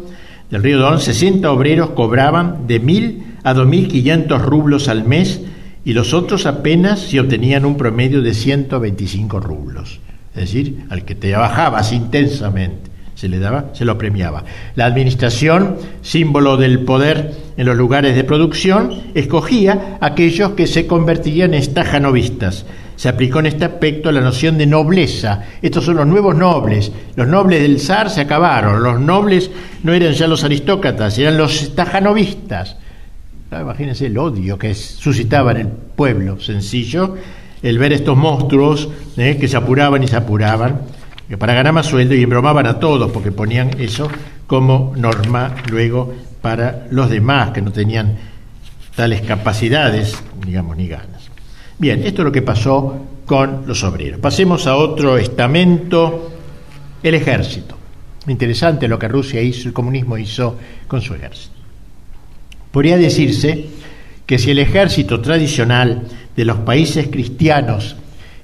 [0.50, 5.40] del río Don, 60 obreros cobraban de 1.000 a 2.500 rublos al mes
[5.86, 10.00] y los otros apenas si obtenían un promedio de 125 rublos.
[10.34, 12.89] Es decir, al que trabajabas intensamente
[13.20, 14.44] se le daba, se lo premiaba.
[14.76, 21.52] La administración, símbolo del poder en los lugares de producción, escogía aquellos que se convertirían
[21.52, 22.64] en estajanovistas.
[22.96, 25.42] Se aplicó en este aspecto la noción de nobleza.
[25.60, 26.92] Estos son los nuevos nobles.
[27.14, 28.82] Los nobles del zar se acabaron.
[28.82, 29.50] Los nobles
[29.82, 32.78] no eran ya los aristócratas, eran los estajanovistas.
[33.50, 37.16] Ah, imagínense el odio que suscitaba en el pueblo sencillo
[37.62, 40.80] el ver estos monstruos eh, que se apuraban y se apuraban
[41.38, 44.10] para ganar más sueldo y embromaban a todos porque ponían eso
[44.46, 48.16] como norma luego para los demás que no tenían
[48.96, 51.30] tales capacidades, digamos, ni ganas.
[51.78, 54.20] Bien, esto es lo que pasó con los obreros.
[54.20, 56.32] Pasemos a otro estamento,
[57.02, 57.76] el ejército.
[58.26, 61.54] Interesante lo que Rusia hizo, el comunismo hizo con su ejército.
[62.70, 63.66] Podría decirse
[64.26, 66.02] que si el ejército tradicional
[66.36, 67.96] de los países cristianos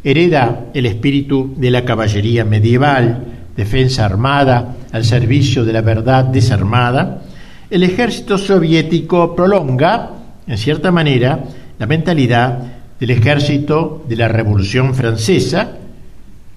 [0.07, 3.25] hereda el espíritu de la caballería medieval,
[3.57, 7.23] defensa armada al servicio de la verdad desarmada,
[7.69, 10.13] el ejército soviético prolonga,
[10.47, 11.43] en cierta manera,
[11.77, 12.57] la mentalidad
[13.01, 15.73] del ejército de la Revolución Francesa,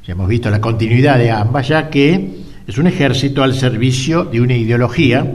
[0.06, 4.42] ya hemos visto la continuidad de ambas, ya que es un ejército al servicio de
[4.42, 5.26] una ideología,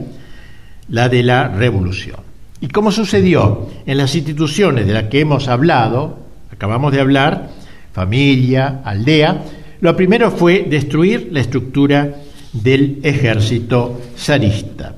[0.88, 2.20] la de la revolución.
[2.61, 6.18] Y como sucedió en las instituciones de las que hemos hablado,
[6.53, 7.63] acabamos de hablar,
[7.94, 9.42] familia, aldea,
[9.80, 12.16] lo primero fue destruir la estructura
[12.52, 14.96] del ejército zarista.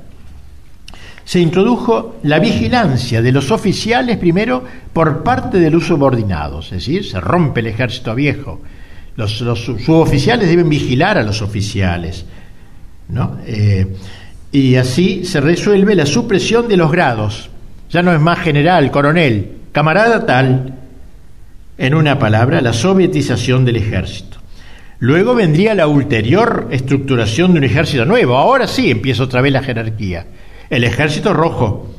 [1.24, 7.04] Se introdujo la vigilancia de los oficiales primero por parte de los subordinados, es decir,
[7.04, 8.60] se rompe el ejército viejo.
[9.16, 12.24] Los, suboficiales deben vigilar a los oficiales.
[13.08, 13.38] ¿no?
[13.44, 13.86] Eh,
[14.52, 17.50] y así se resuelve la supresión de los grados.
[17.90, 20.75] Ya no es más general, coronel, camarada tal,
[21.78, 24.38] en una palabra, la sovietización del ejército.
[24.98, 28.36] Luego vendría la ulterior estructuración de un ejército nuevo.
[28.36, 30.26] Ahora sí empieza otra vez la jerarquía.
[30.70, 31.90] El ejército rojo,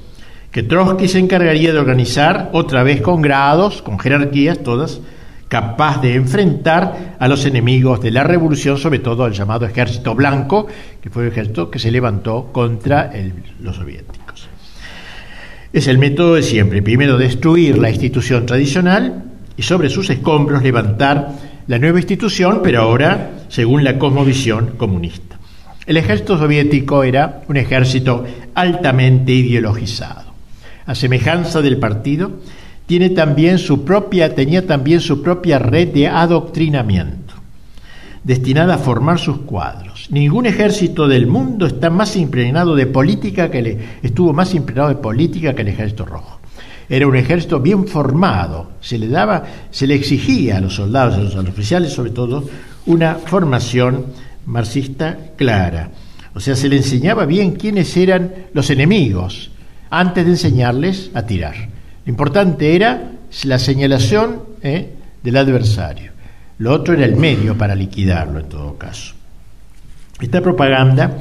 [0.52, 5.00] que Trotsky se encargaría de organizar otra vez con grados, con jerarquías todas,
[5.48, 10.66] capaz de enfrentar a los enemigos de la revolución, sobre todo el llamado ejército blanco,
[11.00, 13.12] que fue el ejército que se levantó contra
[13.62, 14.50] los soviéticos.
[15.72, 16.82] Es el método de siempre.
[16.82, 19.27] Primero destruir la institución tradicional
[19.58, 21.32] y sobre sus escombros levantar
[21.68, 25.38] la nueva institución, pero ahora según la cosmovisión comunista.
[25.86, 30.34] El ejército soviético era un ejército altamente ideologizado.
[30.86, 32.32] A semejanza del partido,
[32.86, 37.34] tiene también su propia, tenía también su propia red de adoctrinamiento,
[38.24, 40.08] destinada a formar sus cuadros.
[40.10, 44.96] Ningún ejército del mundo está más impregnado de política que le, estuvo más impregnado de
[44.96, 46.37] política que el ejército rojo.
[46.90, 51.22] Era un ejército bien formado, se le daba, se le exigía a los soldados, a
[51.22, 52.48] los, oficiales sobre todo,
[52.86, 54.06] una formación
[54.46, 55.90] marxista clara.
[56.34, 59.52] O sea, se le enseñaba bien quiénes eran los enemigos
[59.90, 61.56] antes de enseñarles a tirar.
[62.06, 63.12] Lo importante era
[63.44, 64.94] la señalación ¿eh?
[65.24, 66.12] del adversario.
[66.60, 69.14] Lo otro era el medio para liquidarlo en todo caso.
[70.22, 71.18] Esta propaganda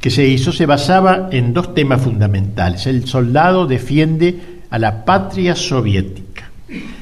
[0.00, 2.86] que se hizo se basaba en dos temas fundamentales.
[2.86, 6.50] El soldado defiende a la patria soviética,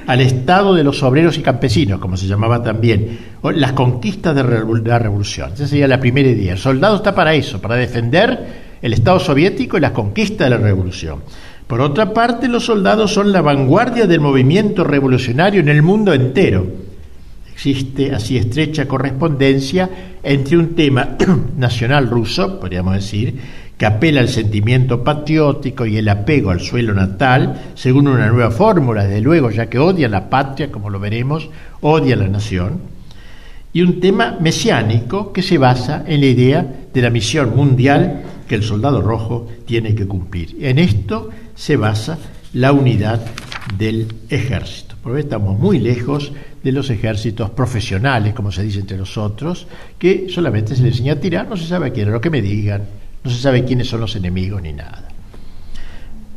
[0.07, 4.99] al Estado de los obreros y campesinos, como se llamaba también, las conquistas de la
[4.99, 5.55] revolución.
[5.55, 6.53] Esa sería la primera idea.
[6.53, 10.63] El soldado está para eso, para defender el Estado soviético y las conquistas de la
[10.63, 11.21] revolución.
[11.67, 16.67] Por otra parte, los soldados son la vanguardia del movimiento revolucionario en el mundo entero.
[17.55, 19.89] Existe así estrecha correspondencia
[20.23, 21.17] entre un tema
[21.57, 23.35] nacional ruso, podríamos decir,
[23.77, 29.05] que apela al sentimiento patriótico y el apego al suelo natal, según una nueva fórmula,
[29.05, 32.81] desde luego, ya que odia la patria, como lo veremos, odia la nación,
[33.73, 38.55] y un tema mesiánico que se basa en la idea de la misión mundial que
[38.55, 40.57] el soldado rojo tiene que cumplir.
[40.61, 42.19] En esto se basa
[42.53, 43.21] la unidad
[43.79, 44.95] del ejército.
[45.03, 46.33] Porque estamos muy lejos
[46.63, 49.67] de los ejércitos profesionales, como se dice entre nosotros,
[49.99, 52.31] que solamente se les enseña a tirar, no se sabe a quién, es lo que
[52.31, 52.83] me digan,
[53.25, 55.09] no se sabe quiénes son los enemigos ni nada.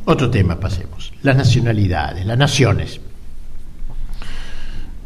[0.04, 1.12] Otro tema, pasemos.
[1.22, 3.00] Las nacionalidades, las naciones.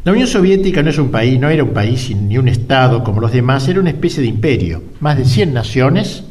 [0.03, 3.21] La Unión Soviética no es un país, no era un país ni un Estado como
[3.21, 4.83] los demás, era una especie de imperio.
[4.99, 6.23] Más de 100 naciones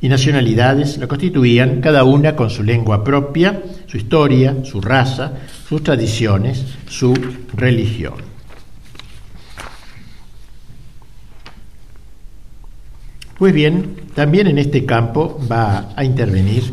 [0.00, 5.32] y nacionalidades la constituían, cada una con su lengua propia, su historia, su raza,
[5.68, 7.14] sus tradiciones, su
[7.54, 8.27] religión.
[13.38, 16.64] Pues bien, también en este campo va a intervenir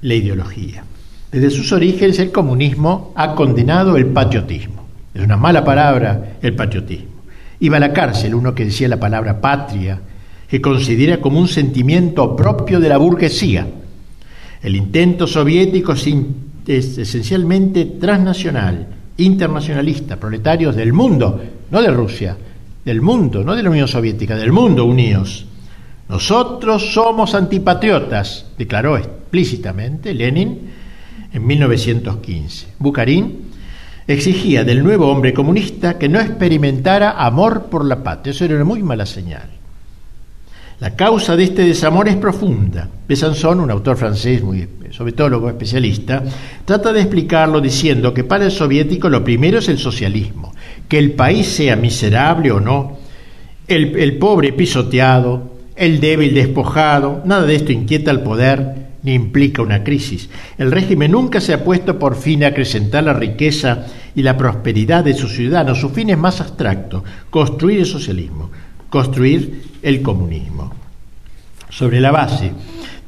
[0.00, 0.84] la ideología.
[1.30, 4.86] Desde sus orígenes el comunismo ha condenado el patriotismo.
[5.12, 7.10] Es una mala palabra el patriotismo.
[7.60, 10.00] Iba a la cárcel uno que decía la palabra patria,
[10.48, 13.66] que considera como un sentimiento propio de la burguesía.
[14.62, 18.86] El intento soviético es esencialmente transnacional,
[19.18, 21.38] internacionalista, proletarios del mundo,
[21.70, 22.34] no de Rusia,
[22.82, 25.48] del mundo, no de la Unión Soviética, del mundo unidos
[26.12, 30.70] nosotros somos antipatriotas, declaró explícitamente Lenin
[31.32, 32.66] en 1915.
[32.78, 33.44] Bukharín
[34.06, 38.32] exigía del nuevo hombre comunista que no experimentara amor por la patria.
[38.32, 39.48] Eso era una muy mala señal.
[40.80, 42.86] La causa de este desamor es profunda.
[43.08, 46.22] Besançon, un autor francés muy soviétólogo especialista,
[46.66, 50.52] trata de explicarlo diciendo que para el soviético lo primero es el socialismo,
[50.86, 52.98] que el país sea miserable o no,
[53.66, 59.82] el pobre pisoteado, el débil despojado, nada de esto inquieta al poder ni implica una
[59.82, 60.28] crisis.
[60.58, 65.02] El régimen nunca se ha puesto por fin a acrecentar la riqueza y la prosperidad
[65.04, 65.80] de sus ciudadanos.
[65.80, 68.50] Su fin es más abstracto, construir el socialismo
[68.92, 70.70] construir el comunismo.
[71.70, 72.52] Sobre la base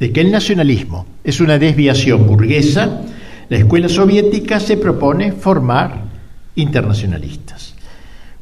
[0.00, 3.02] de que el nacionalismo es una desviación burguesa,
[3.50, 6.04] la escuela soviética se propone formar
[6.56, 7.73] internacionalistas.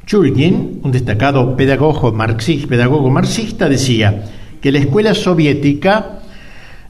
[0.07, 4.25] Chulgin, un destacado pedagogo marxista, pedagogo marxista, decía
[4.61, 6.21] que la escuela soviética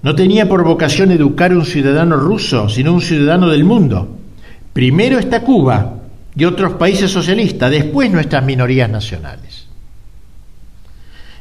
[0.02, 4.16] no tenía por vocación educar a un ciudadano ruso, sino un ciudadano del mundo.
[4.72, 5.98] Primero está Cuba
[6.34, 9.66] y otros países socialistas, después nuestras minorías nacionales.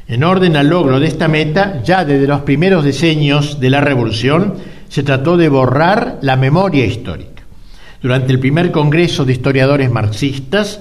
[0.06, 4.54] En orden al logro de esta meta, ya desde los primeros diseños de la revolución,
[4.88, 7.42] se trató de borrar la memoria histórica.
[8.02, 10.80] Durante el primer Congreso de Historiadores Marxistas,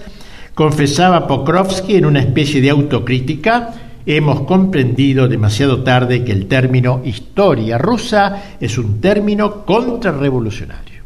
[0.54, 3.74] confesaba Pokrovsky en una especie de autocrítica,
[4.06, 11.02] hemos comprendido demasiado tarde que el término historia rusa es un término contrarrevolucionario.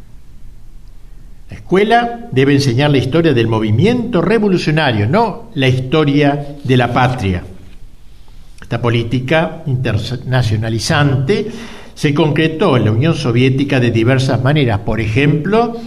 [1.50, 7.44] La escuela debe enseñar la historia del movimiento revolucionario, no la historia de la patria.
[8.62, 11.48] Esta política internacionalizante
[11.94, 15.78] se concretó en la Unión Soviética de diversas maneras, por ejemplo,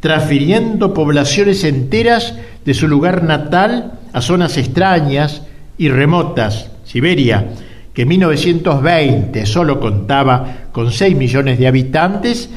[0.00, 2.34] transfiriendo poblaciones enteras
[2.64, 5.42] de su lugar natal a zonas extrañas
[5.76, 7.46] y remotas, Siberia,
[7.92, 12.48] que en 1920 solo contaba con 6 millones de habitantes,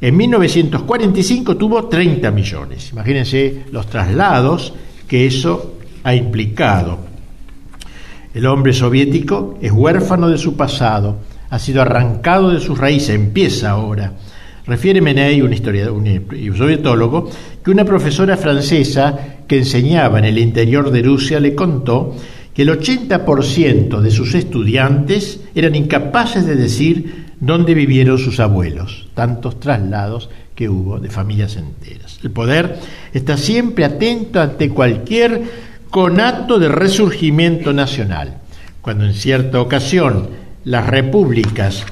[0.00, 2.90] en 1945 tuvo 30 millones.
[2.92, 4.74] Imagínense los traslados
[5.06, 6.98] que eso ha implicado.
[8.34, 11.18] El hombre soviético es huérfano de su pasado,
[11.50, 14.12] ha sido arrancado de sus raíces, empieza ahora.
[14.66, 17.28] Refiere Menei, un, historiador, un sovietólogo,
[17.64, 22.14] que una profesora francesa que enseñaba en el interior de Rusia le contó
[22.54, 29.58] que el 80% de sus estudiantes eran incapaces de decir dónde vivieron sus abuelos, tantos
[29.58, 32.20] traslados que hubo de familias enteras.
[32.22, 32.78] El poder
[33.12, 35.42] está siempre atento ante cualquier
[35.90, 38.38] conato de resurgimiento nacional,
[38.80, 40.28] cuando en cierta ocasión
[40.64, 41.84] las repúblicas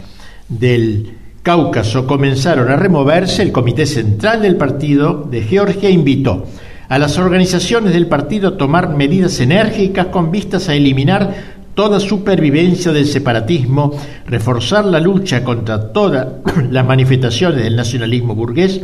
[0.49, 6.45] del Cáucaso comenzaron a removerse, el Comité Central del Partido de Georgia invitó
[6.91, 11.35] a las organizaciones del partido a tomar medidas enérgicas con vistas a eliminar
[11.75, 16.27] toda supervivencia del separatismo, reforzar la lucha contra todas
[16.71, 18.83] las manifestaciones del nacionalismo burgués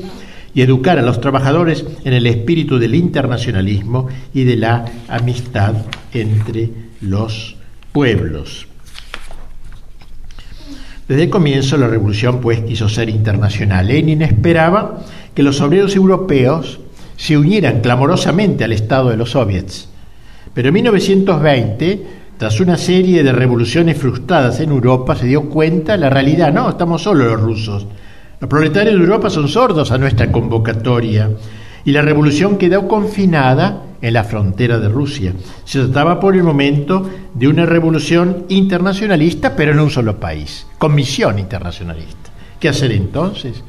[0.55, 5.75] y educar a los trabajadores en el espíritu del internacionalismo y de la amistad
[6.15, 6.71] entre
[7.03, 7.57] los
[7.93, 8.67] pueblos.
[11.09, 13.87] Desde el comienzo la revolución pues quiso ser internacional.
[13.87, 15.05] Lenin esperaba
[15.35, 16.81] que los obreros europeos
[17.17, 19.89] se unieran clamorosamente al Estado de los soviets.
[20.53, 22.07] Pero en 1920,
[22.39, 27.03] tras una serie de revoluciones frustradas en Europa, se dio cuenta la realidad, no, estamos
[27.03, 27.87] solos los rusos,
[28.41, 31.31] los proletarios de Europa son sordos a nuestra convocatoria
[31.85, 35.33] y la revolución quedó confinada en la frontera de Rusia.
[35.65, 40.95] Se trataba por el momento de una revolución internacionalista, pero en un solo país, con
[40.95, 42.31] misión internacionalista.
[42.61, 43.63] ¿Qué hacer entonces?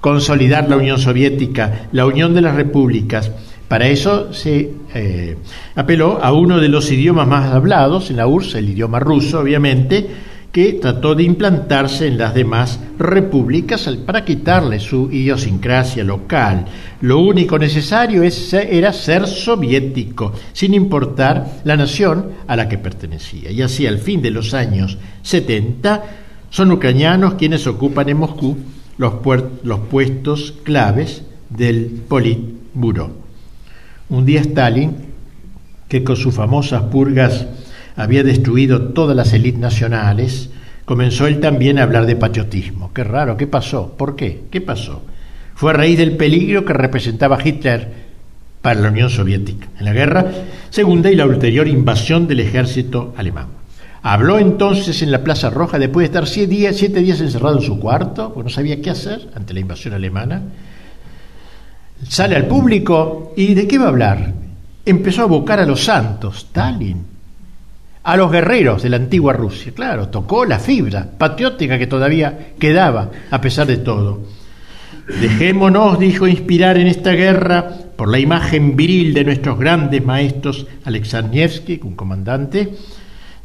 [0.00, 3.30] Consolidar la Unión Soviética, la Unión de las Repúblicas.
[3.68, 5.36] Para eso se eh,
[5.74, 10.06] apeló a uno de los idiomas más hablados en la URSS, el idioma ruso, obviamente,
[10.52, 16.66] que trató de implantarse en las demás repúblicas para quitarle su idiosincrasia local.
[17.00, 23.50] Lo único necesario era ser soviético, sin importar la nación a la que pertenecía.
[23.50, 26.02] Y así, al fin de los años 70,
[26.50, 28.58] son ucranianos quienes ocupan en Moscú
[28.98, 29.14] los,
[29.90, 33.10] puestos claves del Politburo.
[34.10, 34.94] Un día Stalin,
[35.88, 37.46] que con sus famosas purgas
[37.96, 40.50] había destruido todas las élites nacionales,
[40.84, 42.92] comenzó él también a hablar de patriotismo.
[42.92, 43.94] Qué raro, ¿qué pasó?
[43.96, 44.42] ¿Por qué?
[44.50, 45.02] ¿Qué pasó?
[45.54, 48.02] Fue a raíz del peligro que representaba Hitler
[48.60, 50.26] para la Unión Soviética en la guerra
[50.70, 53.48] segunda y la ulterior invasión del ejército alemán.
[54.02, 58.32] Habló entonces en la Plaza Roja después de estar siete días, encerrado en su cuarto,
[58.32, 60.42] porque no sabía qué hacer ante la invasión alemana.
[62.08, 64.34] Sale al público y ¿de qué va a hablar?
[64.84, 67.11] Empezó a abocar a los santos, Stalin,
[68.04, 69.72] a los guerreros de la antigua Rusia.
[69.74, 74.20] Claro, tocó la fibra patriótica que todavía quedaba a pesar de todo.
[75.20, 81.80] Dejémonos, dijo, inspirar en esta guerra por la imagen viril de nuestros grandes maestros, Alexandrievsky,
[81.82, 82.74] un comandante,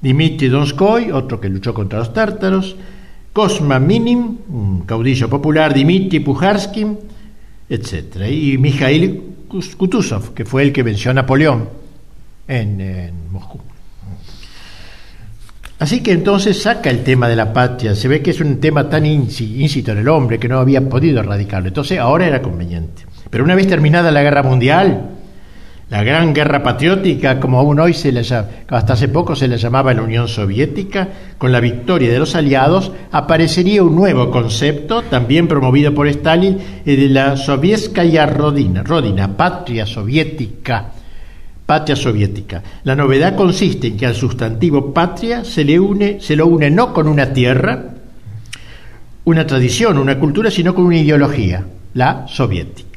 [0.02, 2.76] Dimitri Donskoy, otro que luchó contra los tártaros,
[3.34, 6.86] Kosma Minim, un caudillo popular, Dimitri Pujarsky,
[7.70, 8.28] etc.
[8.30, 9.22] Y Mikhail
[9.78, 11.70] Kutuzov, que fue el que venció a Napoleón
[12.48, 13.60] en, Moscú.
[15.80, 18.90] Así que entonces saca el tema de la patria, se ve que es un tema
[18.90, 23.04] tan íncito en el hombre que no había podido erradicarlo, entonces ahora era conveniente.
[23.30, 25.12] Pero una vez terminada la guerra mundial,
[25.90, 29.94] la gran guerra patriótica, como aún hoy se le hasta hace poco se le llamaba
[29.94, 31.08] la Unión Soviética,
[31.38, 37.00] con la victoria de los aliados, aparecería un nuevo concepto, también promovido por Stalin, el
[37.00, 40.92] de la Sovietskaya Rodina, Rodina, patria soviética.
[41.68, 42.64] Patria soviética.
[42.84, 46.92] La novedad consiste en que al sustantivo patria se le une, se lo une no
[46.92, 47.94] con una tierra,
[49.26, 51.64] una tradición, una cultura, sino con una ideología,
[51.94, 52.88] la soviética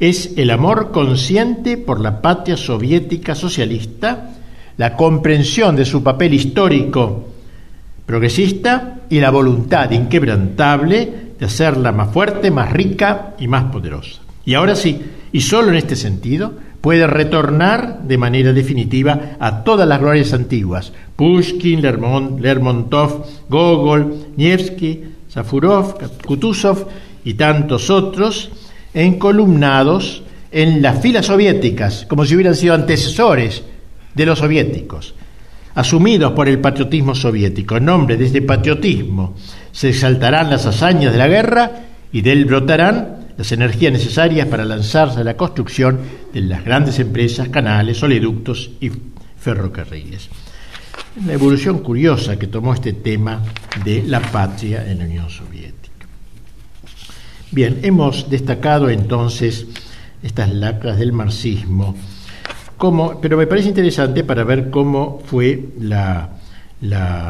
[0.00, 4.30] es el amor consciente por la patria soviética socialista,
[4.78, 7.28] la comprensión de su papel histórico
[8.06, 14.22] progresista y la voluntad inquebrantable de hacerla más fuerte, más rica y más poderosa.
[14.46, 15.00] Y ahora sí,
[15.32, 20.92] y solo en este sentido, puede retornar de manera definitiva a todas las glorias antiguas,
[21.16, 26.86] Pushkin, Lermontov, Gogol, Nevsky, Safurov, Kutuzov
[27.24, 28.50] y tantos otros,
[28.94, 33.62] encolumnados en las filas soviéticas, como si hubieran sido antecesores
[34.14, 35.14] de los soviéticos,
[35.74, 37.76] asumidos por el patriotismo soviético.
[37.76, 39.34] En nombre de este patriotismo
[39.70, 41.70] se exaltarán las hazañas de la guerra
[42.10, 45.98] y de él brotarán las energías necesarias para lanzarse a la construcción
[46.30, 48.90] de las grandes empresas, canales, oleoductos y
[49.38, 50.28] ferrocarriles.
[51.24, 53.42] La evolución curiosa que tomó este tema
[53.82, 56.06] de la patria en la Unión Soviética.
[57.50, 59.66] Bien, hemos destacado entonces
[60.22, 61.96] estas lacras del marxismo,
[63.22, 66.28] pero me parece interesante para ver cómo fue la,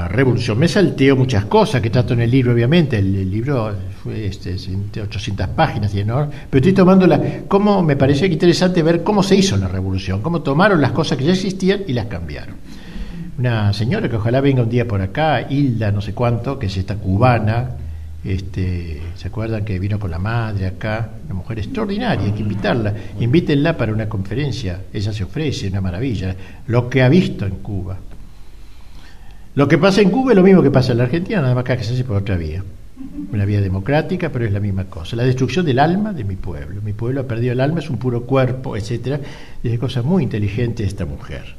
[0.09, 0.59] revolución.
[0.59, 4.57] Me salteo muchas cosas que trato en el libro, obviamente, el, libro fue este,
[5.01, 9.37] 800 páginas y enorme, pero estoy tomando la, cómo me pareció interesante ver cómo se
[9.37, 12.57] hizo la revolución, cómo tomaron las cosas que ya existían y las cambiaron.
[13.39, 16.77] Una señora que ojalá venga un día por acá, Hilda, no sé cuánto, que es
[16.77, 17.71] esta cubana,
[18.23, 21.09] este, ¿Se acuerdan que vino con la madre acá?
[21.25, 22.95] Una mujer extraordinaria, hay que invitarla.
[23.19, 26.37] Invítenla para una conferencia, ella se ofrece, una maravilla.
[26.67, 27.97] Lo que ha visto en Cuba.
[29.55, 31.65] Lo que pasa en Cuba es lo mismo que pasa en la Argentina, nada más
[31.65, 32.63] que se hace por otra vía.
[33.33, 35.17] Una vía democrática, pero es la misma cosa.
[35.17, 36.81] La destrucción del alma de mi pueblo.
[36.83, 39.21] Mi pueblo ha perdido el alma, es un puro cuerpo, etcétera.
[39.63, 41.57] Es cosa muy inteligente esta mujer.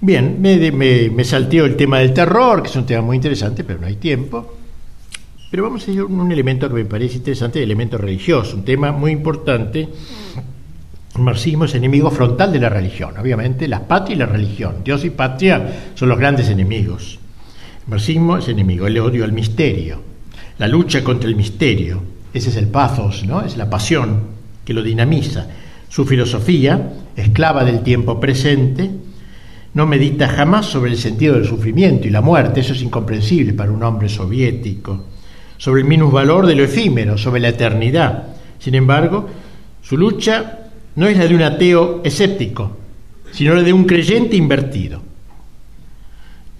[0.00, 3.64] Bien, me, me, me salteó el tema del terror, que es un tema muy interesante,
[3.64, 4.56] pero no hay tiempo.
[5.50, 8.64] Pero vamos a ir a un elemento que me parece interesante, el elemento religioso, un
[8.64, 9.88] tema muy importante.
[11.14, 14.76] El marxismo es enemigo frontal de la religión, obviamente, la patria y la religión.
[14.84, 17.18] Dios y patria son los grandes enemigos.
[17.84, 20.00] El marxismo es enemigo, el odio al misterio,
[20.58, 22.00] la lucha contra el misterio.
[22.32, 23.42] Ese es el pathos, ¿no?
[23.42, 24.20] Es la pasión
[24.64, 25.46] que lo dinamiza.
[25.88, 28.90] Su filosofía, esclava del tiempo presente,
[29.74, 32.60] no medita jamás sobre el sentido del sufrimiento y la muerte.
[32.60, 35.06] Eso es incomprensible para un hombre soviético
[35.60, 38.28] sobre el minusvalor de lo efímero, sobre la eternidad.
[38.58, 39.28] Sin embargo,
[39.82, 42.76] su lucha no es la de un ateo escéptico,
[43.32, 45.02] sino la de un creyente invertido.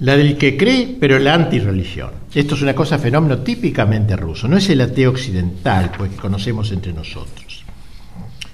[0.01, 2.11] La del que cree, pero la antirreligión.
[2.35, 4.49] Esto es una cosa, fenómeno típicamente ruso.
[4.49, 7.65] No es el ateo occidental, pues que conocemos entre nosotros.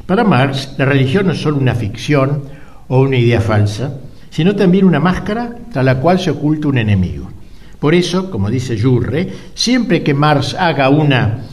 [0.06, 2.42] Para Marx, la religión no es solo una ficción
[2.88, 4.00] o una idea falsa,
[4.30, 7.30] sino también una máscara tras la cual se oculta un enemigo.
[7.78, 11.44] Por eso, como dice Jurre, siempre que Marx haga una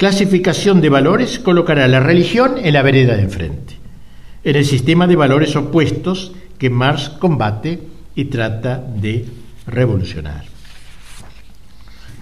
[0.00, 3.74] clasificación de valores, colocará la religión en la vereda de enfrente,
[4.42, 7.78] en el sistema de valores opuestos que Marx combate
[8.14, 9.26] y trata de
[9.66, 10.44] revolucionar.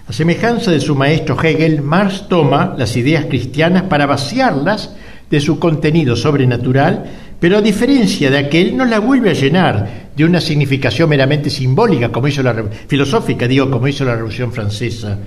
[0.05, 4.93] A semejanza de su maestro Hegel, Marx toma las ideas cristianas para vaciarlas
[5.29, 7.05] de su contenido sobrenatural,
[7.39, 12.11] pero a diferencia de aquel no la vuelve a llenar de una significación meramente simbólica,
[12.11, 15.17] como hizo la filosófica, digo, como hizo la Revolución Francesa.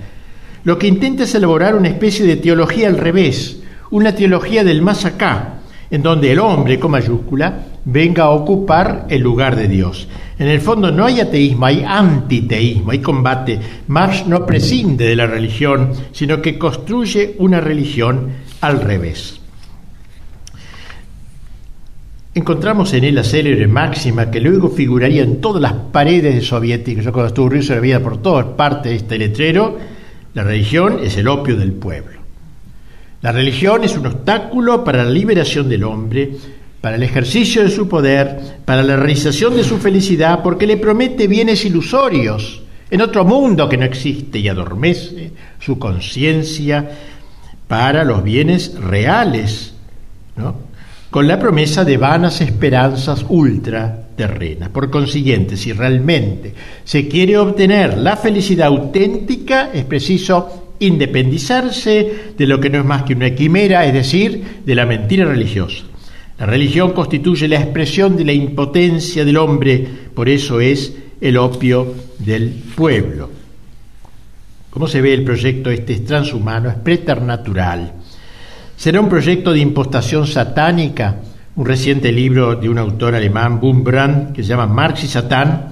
[0.63, 3.61] Lo que intenta es elaborar una especie de teología al revés,
[3.91, 5.59] una teología del más acá,
[5.91, 10.07] en donde el hombre, con mayúscula, venga a ocupar el lugar de Dios.
[10.39, 13.59] En el fondo no hay ateísmo, hay antiteísmo, hay combate.
[13.87, 18.29] Marx no prescinde de la religión, sino que construye una religión
[18.61, 19.39] al revés.
[22.35, 27.05] Encontramos en él la célebre máxima que luego figuraría en todas las paredes de soviéticas.
[27.05, 29.77] Yo cuando estuve en vida por todas partes este letrero,
[30.33, 32.19] la religión es el opio del pueblo.
[33.21, 36.31] La religión es un obstáculo para la liberación del hombre,
[36.81, 41.27] para el ejercicio de su poder, para la realización de su felicidad, porque le promete
[41.27, 46.91] bienes ilusorios en otro mundo que no existe y adormece su conciencia
[47.67, 49.73] para los bienes reales,
[51.09, 53.25] con la promesa de vanas esperanzas
[54.13, 54.69] ultraterrenas.
[54.69, 56.53] Por consiguiente, si realmente
[56.83, 63.03] se quiere obtener la felicidad auténtica, es preciso independizarse de lo que no es más
[63.03, 65.83] que una quimera, es decir, de la mentira religiosa.
[66.39, 71.93] La religión constituye la expresión de la impotencia del hombre, por eso es el opio
[72.19, 73.29] del pueblo.
[74.69, 76.69] ¿Cómo se ve el proyecto este transhumano?
[76.69, 77.93] Es preternatural.
[78.75, 81.21] ¿Será un proyecto de impostación satánica?
[81.55, 85.67] Un reciente libro de un autor alemán, Bumbrand, que se llama Marx y Satán,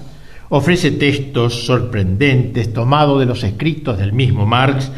[0.49, 4.91] ofrece textos sorprendentes tomados de los escritos del mismo Marx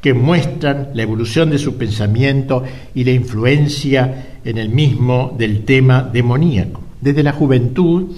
[0.00, 2.64] que muestran la evolución de su pensamiento
[2.94, 6.80] y la influencia en el mismo del tema demoníaco.
[7.02, 8.10] Desde la juventud,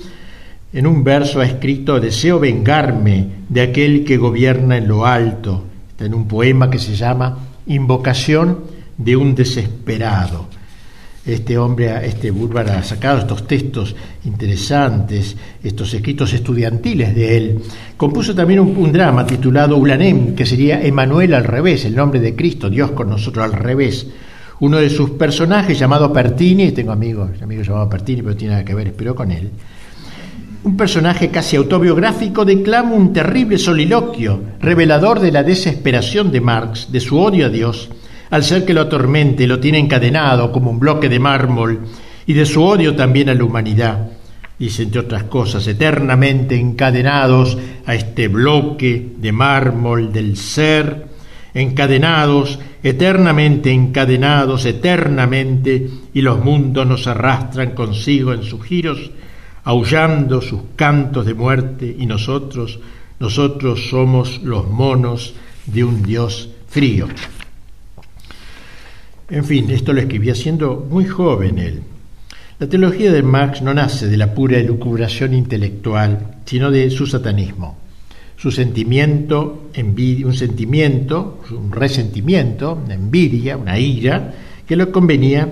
[0.72, 5.64] en un verso ha escrito, deseo vengarme de aquel que gobierna en lo alto.
[5.90, 8.60] Está en un poema que se llama Invocación
[8.96, 10.61] de un desesperado.
[11.24, 13.94] Este hombre, este Burbar, ha sacado estos textos
[14.24, 17.58] interesantes, estos escritos estudiantiles de él.
[17.96, 22.68] Compuso también un, drama titulado Ulanem, que sería Emanuel al revés, el nombre de Cristo,
[22.68, 24.06] Dios con nosotros al revés
[24.62, 28.76] uno de sus personajes llamado Pertini, tengo amigos, amigos llamado Pertini, pero tiene nada que
[28.76, 29.50] ver, espero con él,
[30.64, 37.00] un personaje casi autobiográfico declama un terrible soliloquio, revelador de la desesperación de Marx, de
[37.00, 37.90] su odio a Dios,
[38.32, 41.80] al ser que lo atormente, lo tiene encadenado como un bloque de mármol,
[42.26, 44.08] y de su odio también a la humanidad.
[44.58, 51.08] Dice, entre otras cosas, eternamente encadenados a este bloque de mármol del ser,
[51.52, 59.10] encadenados, eternamente encadenados, eternamente, y los mundos nos arrastran consigo en sus giros,
[59.64, 62.80] aullando sus cantos de muerte, y nosotros,
[63.20, 65.34] nosotros somos los monos
[65.66, 67.08] de un Dios frío.
[69.32, 71.82] En fin, esto lo escribía siendo muy joven él.
[72.60, 77.82] La teología de Marx no nace de la pura elucubración intelectual, sino de su satanismo
[78.42, 84.34] su sentimiento, un sentimiento, un resentimiento, una envidia, una ira,
[84.66, 85.48] que le convenía,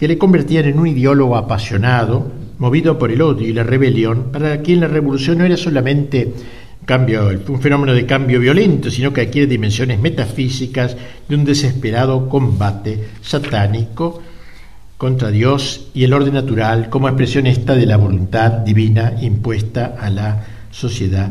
[0.00, 2.26] que le convertían en un ideólogo apasionado,
[2.58, 6.32] movido por el odio y la rebelión, para quien la revolución no era solamente
[6.84, 10.96] cambio, un fenómeno de cambio violento, sino que adquiere dimensiones metafísicas
[11.28, 14.22] de un desesperado combate satánico
[14.96, 20.08] contra Dios y el orden natural como expresión esta de la voluntad divina impuesta a
[20.10, 21.30] la sociedad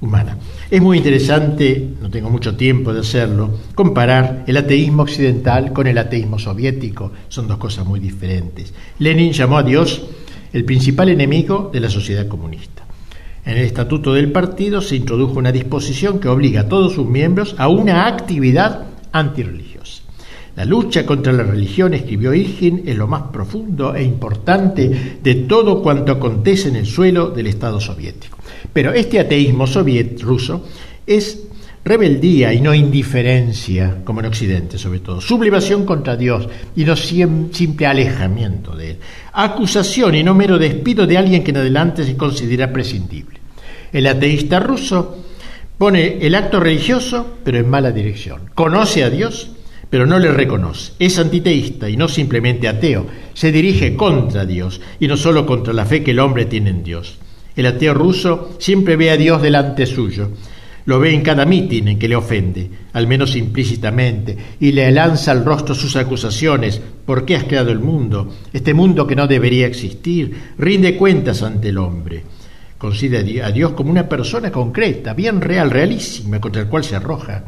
[0.00, 0.36] humana.
[0.70, 5.98] Es muy interesante, no tengo mucho tiempo de hacerlo, comparar el ateísmo occidental con el
[5.98, 7.12] ateísmo soviético.
[7.28, 8.74] Son dos cosas muy diferentes.
[8.98, 10.02] Lenin llamó a Dios
[10.52, 12.81] el principal enemigo de la sociedad comunista.
[13.44, 17.56] En el estatuto del partido se introdujo una disposición que obliga a todos sus miembros
[17.58, 20.02] a una actividad antirreligiosa.
[20.54, 25.82] La lucha contra la religión, escribió Ilgin, es lo más profundo e importante de todo
[25.82, 28.38] cuanto acontece en el suelo del Estado soviético.
[28.72, 30.64] Pero este ateísmo soviet ruso
[31.06, 31.48] es
[31.84, 37.86] rebeldía y no indiferencia, como en Occidente sobre todo, sublimación contra Dios y no simple
[37.86, 38.96] alejamiento de Él,
[39.32, 43.40] acusación y no mero despido de alguien que en adelante se considera prescindible.
[43.92, 45.18] El ateísta ruso
[45.76, 48.50] pone el acto religioso, pero en mala dirección.
[48.54, 49.50] Conoce a Dios,
[49.90, 50.92] pero no le reconoce.
[50.98, 53.06] Es antiteísta y no simplemente ateo.
[53.34, 56.84] Se dirige contra Dios y no solo contra la fe que el hombre tiene en
[56.84, 57.18] Dios.
[57.56, 60.30] El ateo ruso siempre ve a Dios delante suyo.
[60.84, 65.30] Lo ve en cada mitin en que le ofende, al menos implícitamente, y le lanza
[65.30, 66.80] al rostro sus acusaciones.
[67.04, 68.34] ¿Por qué has creado el mundo?
[68.52, 70.54] Este mundo que no debería existir.
[70.58, 72.24] Rinde cuentas ante el hombre.
[72.78, 77.44] Considera a Dios como una persona concreta, bien real, realísima, contra el cual se arroja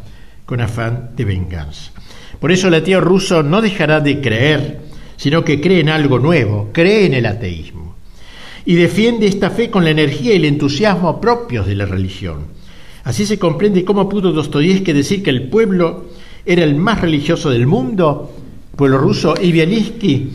[0.46, 1.90] con afán de venganza.
[2.38, 4.80] Por eso el ateo ruso no dejará de creer,
[5.16, 7.84] sino que cree en algo nuevo, cree en el ateísmo
[8.64, 12.46] y defiende esta fe con la energía y el entusiasmo propios de la religión.
[13.04, 16.06] Así se comprende cómo pudo Dostoyevsky decir que el pueblo
[16.44, 18.32] era el más religioso del mundo,
[18.76, 20.30] pueblo ruso, y Bielinsky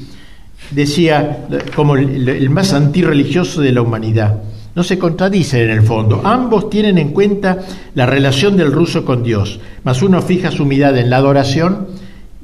[0.71, 4.41] decía como el, más antirreligioso de la humanidad.
[4.75, 6.21] No se contradicen en el fondo.
[6.23, 7.57] Ambos tienen en cuenta
[7.95, 11.87] la relación del ruso con Dios, mas uno fija su mirada en la adoración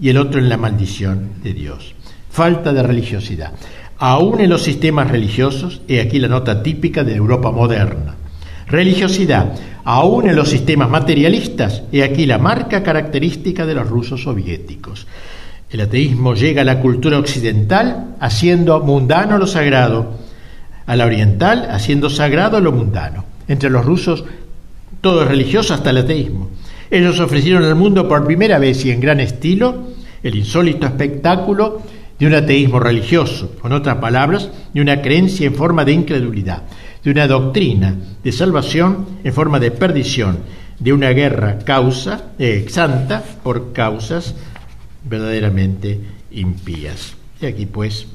[0.01, 1.93] y el otro en la maldición de Dios.
[2.30, 3.53] Falta de religiosidad
[3.97, 8.15] aún en los sistemas religiosos, he aquí la nota típica de Europa moderna.
[8.68, 9.53] Religiosidad,
[9.84, 15.05] aún en los sistemas materialistas, he aquí la marca característica de los rusos soviéticos.
[15.70, 20.13] El ateísmo llega a la cultura occidental haciendo mundano lo sagrado,
[20.86, 23.26] a la oriental haciendo sagrado lo mundano.
[23.47, 24.24] Entre los rusos
[25.01, 26.49] todo es religioso hasta el ateísmo.
[26.89, 29.89] Ellos ofrecieron al mundo por primera vez y en gran estilo
[30.24, 31.82] el insólito espectáculo
[32.18, 36.63] de un ateísmo religioso, con otras palabras, de una creencia en forma de incredulidad,
[37.06, 40.39] de una doctrina de salvación en forma de perdición,
[40.80, 44.34] de una guerra causa, eh, santa por causas
[45.08, 45.99] verdaderamente
[46.32, 47.16] impías.
[47.39, 48.08] Y aquí pues,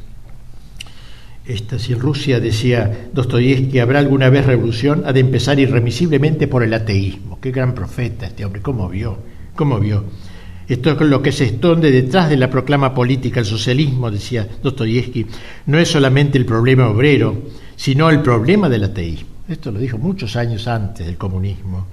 [1.47, 6.74] esta, si Rusia decía Dostoyevsky, habrá alguna vez revolución, ha de empezar irremisiblemente por el
[6.74, 7.38] ateísmo.
[7.41, 9.18] Qué gran profeta este hombre, cómo vio,
[9.55, 10.05] cómo vio.
[10.66, 13.38] Esto es lo que se esconde detrás de la proclama política.
[13.38, 15.26] El socialismo, decía Dostoyevsky,
[15.66, 17.36] no es solamente el problema obrero,
[17.80, 19.28] sino el problema del ateísmo.
[19.48, 21.86] Esto lo dijo muchos años antes del comunismo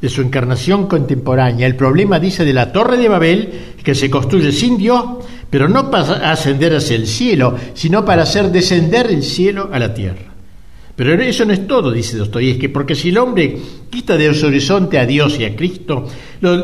[0.00, 1.66] de su encarnación contemporánea.
[1.66, 3.50] El problema, dice, de la Torre de Babel,
[3.82, 5.02] que se construye sin Dios,
[5.50, 9.92] pero no para ascender hacia el cielo, sino para hacer descender el cielo a la
[9.92, 10.32] tierra.
[10.94, 13.56] Pero eso no es todo, dice Dostoyevsky, porque si el hombre
[13.90, 16.06] quita de su horizonte a Dios y a Cristo,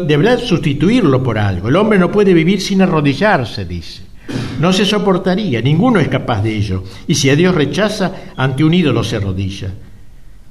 [0.07, 1.71] deberá sustituirlo por algo.
[1.71, 4.10] El hombre no puede vivir sin arrodillarse, dice.
[4.59, 6.85] No se soportaría, ninguno es capaz de ello.
[7.07, 9.73] Y si a Dios rechaza, ante un ídolo se arrodilla.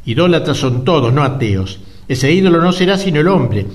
[0.06, 1.80] Idólatras son todos, no ateos.
[2.08, 3.66] Ese ídolo no será sino el hombre,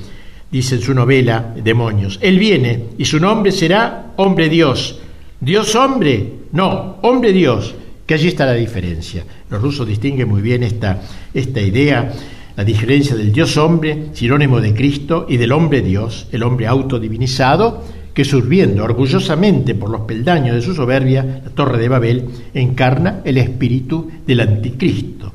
[0.50, 2.18] dice en su novela Demonios.
[2.20, 4.98] Él viene y su nombre será hombre Dios.
[5.40, 7.74] Dios hombre, no, hombre Dios,
[8.06, 9.24] que allí está la diferencia.
[9.50, 11.00] Los rusos distinguen muy bien esta,
[11.32, 12.12] esta idea,
[12.56, 17.84] la diferencia del Dios hombre, sinónimo de Cristo, y del hombre Dios, el hombre autodivinizado,
[18.14, 23.36] que surbiendo orgullosamente por los peldaños de su soberbia, la torre de Babel, encarna el
[23.36, 25.32] espíritu del anticristo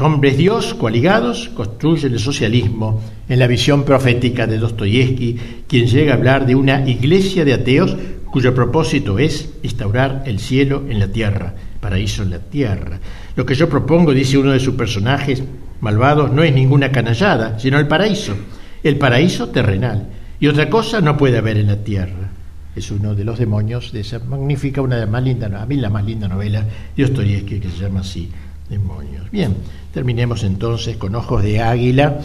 [0.00, 6.16] hombres Dios coaligados construyen el socialismo en la visión profética de Dostoyevsky, quien llega a
[6.16, 7.96] hablar de una iglesia de ateos
[8.30, 13.00] cuyo propósito es instaurar el cielo en la tierra, paraíso en la tierra.
[13.34, 15.42] Lo que yo propongo, dice uno de sus personajes
[15.80, 18.34] malvados, no es ninguna canallada, sino el paraíso,
[18.82, 20.06] el paraíso terrenal.
[20.40, 22.30] Y otra cosa no puede haber en la tierra.
[22.76, 25.76] Es uno de los demonios de esa magnífica, una de las más lindas, a mí
[25.76, 26.64] la más linda novela
[26.96, 28.30] de Dostoyevsky que se llama así,
[28.68, 29.30] Demonios.
[29.30, 29.56] Bien,
[29.92, 32.20] Terminemos entonces con Ojos de Águila.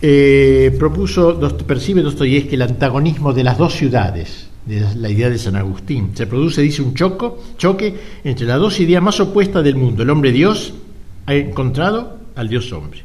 [0.00, 5.56] Eh, propuso, percibe Dostoyevsky el antagonismo de las dos ciudades, de la idea de San
[5.56, 6.12] Agustín.
[6.14, 7.94] Se produce, dice, un choco, choque
[8.24, 10.02] entre las dos ideas más opuestas del mundo.
[10.02, 10.74] El hombre Dios
[11.26, 13.02] ha encontrado al Dios hombre.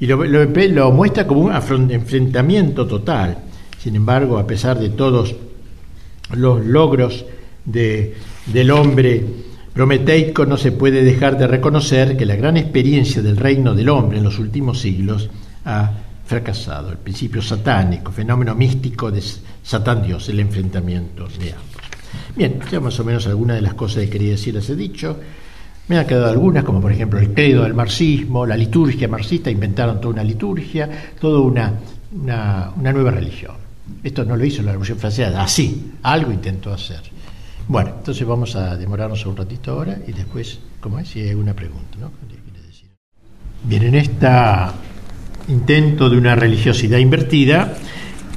[0.00, 3.38] Y lo, lo muestra como un enfrentamiento total.
[3.78, 5.34] Sin embargo, a pesar de todos
[6.32, 7.24] los logros
[7.64, 8.14] de,
[8.46, 9.24] del hombre
[9.72, 14.18] prometeico no se puede dejar de reconocer que la gran experiencia del reino del hombre
[14.18, 15.28] en los últimos siglos
[15.64, 15.90] ha
[16.24, 16.90] fracasado.
[16.92, 19.22] El principio satánico, fenómeno místico de
[19.62, 21.74] Satán Dios, el enfrentamiento de ambos.
[22.36, 25.18] Bien, ya más o menos algunas de las cosas que quería decir las he dicho.
[25.88, 30.00] Me han quedado algunas, como por ejemplo el credo del marxismo, la liturgia marxista, inventaron
[30.00, 30.88] toda una liturgia,
[31.20, 31.74] toda una,
[32.22, 33.52] una, nueva religión.
[34.02, 37.02] Esto no lo hizo la Revolución Francesa, así, algo intentó hacer.
[37.68, 41.08] Bueno, entonces vamos a demorarnos un ratito ahora y después, ¿cómo es?
[41.08, 42.10] Si hay alguna pregunta, ¿no?
[43.66, 44.28] Bien, en este
[45.48, 47.74] intento de una religiosidad invertida,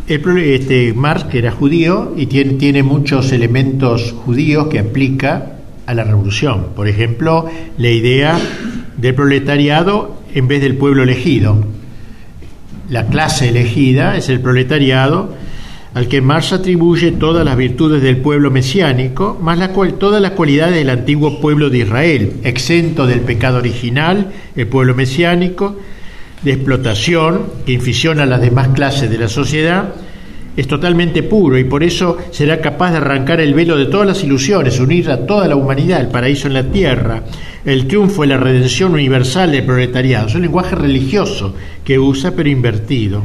[0.08, 5.57] este, Marx, que era judío y tiene, tiene muchos elementos judíos que aplica
[5.88, 6.68] a la revolución.
[6.76, 8.38] Por ejemplo, la idea
[8.98, 11.66] del proletariado en vez del pueblo elegido.
[12.90, 15.34] La clase elegida es el proletariado
[15.94, 20.32] al que Marx atribuye todas las virtudes del pueblo mesiánico, más la cual, todas las
[20.32, 25.76] cualidades del antiguo pueblo de Israel, exento del pecado original, el pueblo mesiánico,
[26.44, 29.96] de explotación que inficiona a las demás clases de la sociedad,
[30.58, 34.24] es totalmente puro y por eso será capaz de arrancar el velo de todas las
[34.24, 37.24] ilusiones, unir a toda la humanidad, el paraíso en la tierra,
[37.64, 40.28] el triunfo y la redención universal del proletariado.
[40.28, 41.54] Es un lenguaje religioso
[41.86, 43.24] que usa pero invertido.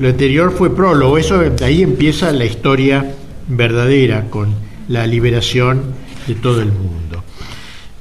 [0.00, 3.14] Lo anterior fue prólogo, eso de ahí empieza la historia
[3.46, 4.52] verdadera con
[4.88, 5.82] la liberación
[6.26, 7.17] de todo el mundo.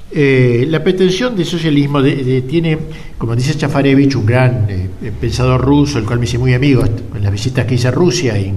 [0.09, 2.77] Eh, la pretensión del socialismo tiene,
[3.17, 7.23] como dice Chafarevich, un gran eh, pensador ruso, el cual me hice muy amigo en
[7.23, 8.53] las visitas que hice a Rusia y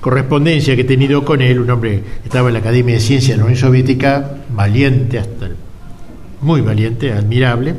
[0.00, 3.36] correspondencia que he tenido con él, un hombre que estaba en la Academia de Ciencias
[3.36, 5.50] de la Unión Soviética, valiente, hasta
[6.40, 7.76] muy valiente, admirable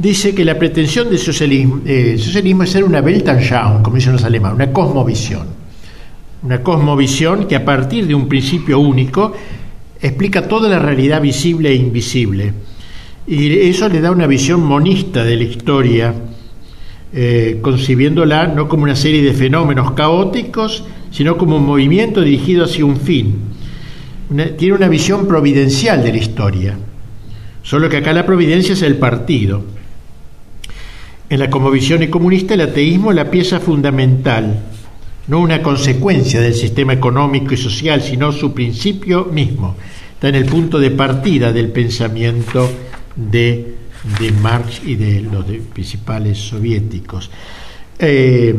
[0.00, 4.24] dice que la pretensión del socialismo, eh, socialismo es ser una Weltanschauung, como dicen los
[4.24, 5.46] alemanes, una cosmovisión.
[6.42, 9.34] Una cosmovisión que a partir de un principio único
[10.02, 12.52] explica toda la realidad visible e invisible.
[13.26, 16.14] Y eso le da una visión monista de la historia,
[17.12, 22.84] eh, concibiéndola no como una serie de fenómenos caóticos, sino como un movimiento dirigido hacia
[22.84, 23.50] un fin.
[24.56, 26.78] tiene una visión providencial de la historia,
[27.62, 29.64] solo que acá la providencia es el partido.
[31.28, 34.69] En la visión comunista el ateísmo es la pieza fundamental,
[35.30, 39.76] no una consecuencia del sistema económico y social, sino su principio mismo.
[40.14, 42.68] Está en el punto de partida del pensamiento
[43.14, 43.76] de,
[44.42, 47.30] Marx y de los principales soviéticos.
[47.96, 48.52] Eh,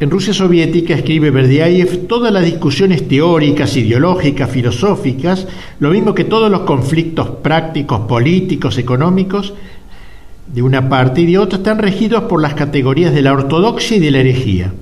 [0.00, 5.46] en Rusia soviética, escribe Berdiaev, todas las discusiones teóricas, ideológicas, filosóficas,
[5.78, 9.54] lo mismo que todos los conflictos prácticos, políticos, económicos,
[10.52, 14.00] de una parte y de otra, están regidos por las categorías de la ortodoxia y
[14.00, 14.72] de la herejía.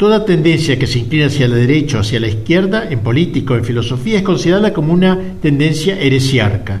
[0.00, 3.58] Toda tendencia que se inclina hacia la derecha o hacia la izquierda, en política o
[3.58, 6.80] en filosofía, es considerada como una tendencia heresiarca.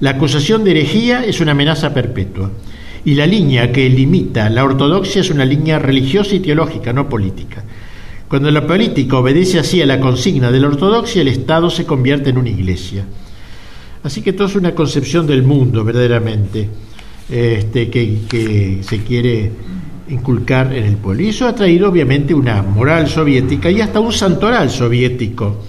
[0.00, 2.50] La acusación de herejía es una amenaza perpetua.
[3.04, 7.62] Y la línea que limita la ortodoxia es una línea religiosa y teológica, no política.
[8.28, 12.30] Cuando la política obedece así a la consigna de la ortodoxia, el Estado se convierte
[12.30, 13.04] en una iglesia.
[14.02, 16.66] Así que todo es una concepción del mundo, verdaderamente,
[17.28, 19.52] este, que, que se quiere
[20.08, 21.22] inculcar en el pueblo.
[21.22, 25.62] Y eso ha traído obviamente una moral soviética y hasta un santoral soviético.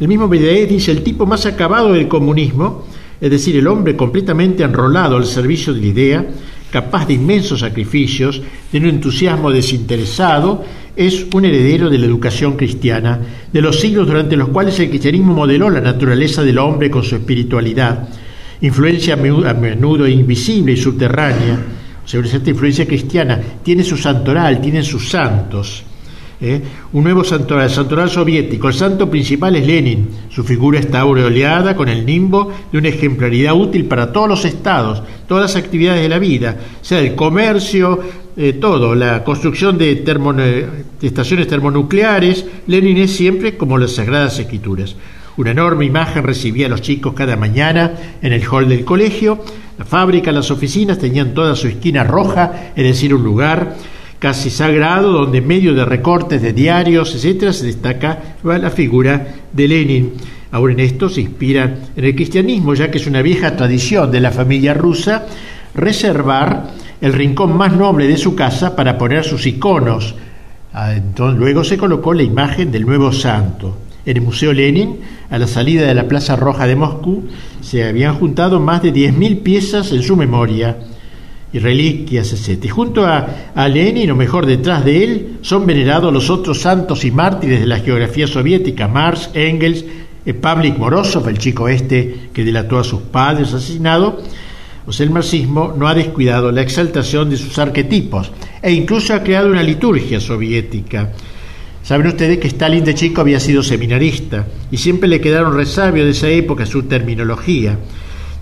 [0.00, 2.86] El mismo Medvedev dice, el tipo más acabado del comunismo,
[3.20, 6.26] es decir, el hombre completamente enrolado al servicio de la idea,
[6.70, 8.42] capaz de inmensos sacrificios,
[8.72, 10.64] de un entusiasmo desinteresado,
[10.96, 13.20] es un heredero de la educación cristiana,
[13.52, 17.16] de los siglos durante los cuales el cristianismo modeló la naturaleza del hombre con su
[17.16, 18.08] espiritualidad,
[18.60, 21.58] influencia a menudo invisible y subterránea,
[22.04, 25.84] sobre esta influencia cristiana, tiene su santoral, tiene sus santos.
[26.40, 26.60] ¿eh?
[26.92, 28.68] Un nuevo santoral, santoral soviético.
[28.68, 30.08] El santo principal es Lenin.
[30.28, 35.02] Su figura está aureoleada con el nimbo de una ejemplaridad útil para todos los estados,
[35.26, 38.00] todas las actividades de la vida, sea el comercio,
[38.36, 42.44] eh, todo, la construcción de, de estaciones termonucleares.
[42.66, 44.96] Lenin es siempre como las Sagradas Escrituras.
[45.36, 49.42] Una enorme imagen recibía a los chicos cada mañana en el hall del colegio.
[49.78, 53.74] La fábrica, las oficinas tenían toda su esquina roja, es decir, un lugar
[54.20, 59.68] casi sagrado donde en medio de recortes de diarios, etcétera, se destaca la figura de
[59.68, 60.12] Lenin.
[60.52, 64.20] Ahora en esto se inspira en el cristianismo, ya que es una vieja tradición de
[64.20, 65.26] la familia rusa
[65.74, 66.70] reservar
[67.00, 70.14] el rincón más noble de su casa para poner sus iconos.
[70.72, 73.78] Ah, entonces, luego se colocó la imagen del nuevo santo.
[74.06, 75.00] En el Museo Lenin,
[75.30, 77.24] a la salida de la Plaza Roja de Moscú,
[77.62, 80.76] se habían juntado más de 10.000 piezas en su memoria
[81.54, 82.70] y reliquias, etc.
[82.70, 87.60] Junto a, Lenin, o mejor detrás de él, son venerados los otros santos y mártires
[87.60, 89.84] de la geografía soviética, Marx, Engels,
[90.26, 94.20] eh, Pavlik Morozov, el chico este que delató a sus padres asesinado.
[94.86, 98.30] O sea, el marxismo no ha descuidado la exaltación de sus arquetipos
[98.60, 101.10] e incluso ha creado una liturgia soviética
[101.84, 106.12] Saben ustedes que Stalin de chico había sido seminarista y siempre le quedaron resabios de
[106.12, 107.78] esa época su terminología.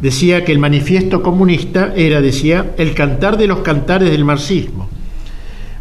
[0.01, 4.89] Decía que el manifiesto comunista era, decía, el cantar de los cantares del marxismo.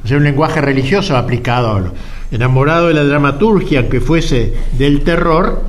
[0.04, 1.94] O sea, un lenguaje religioso aplicado,
[2.32, 5.64] enamorado de la dramaturgia, aunque fuese del terror,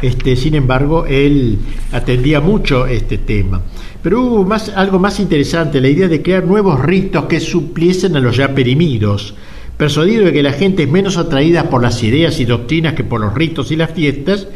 [0.00, 1.58] este, sin embargo, él
[1.92, 3.60] atendía mucho este tema.
[4.02, 8.20] Pero hubo más, algo más interesante, la idea de crear nuevos ritos que supliesen a
[8.20, 9.34] los ya perimidos
[9.82, 13.20] persuadido de que la gente es menos atraída por las ideas y doctrinas que por
[13.20, 14.46] los ritos y las fiestas,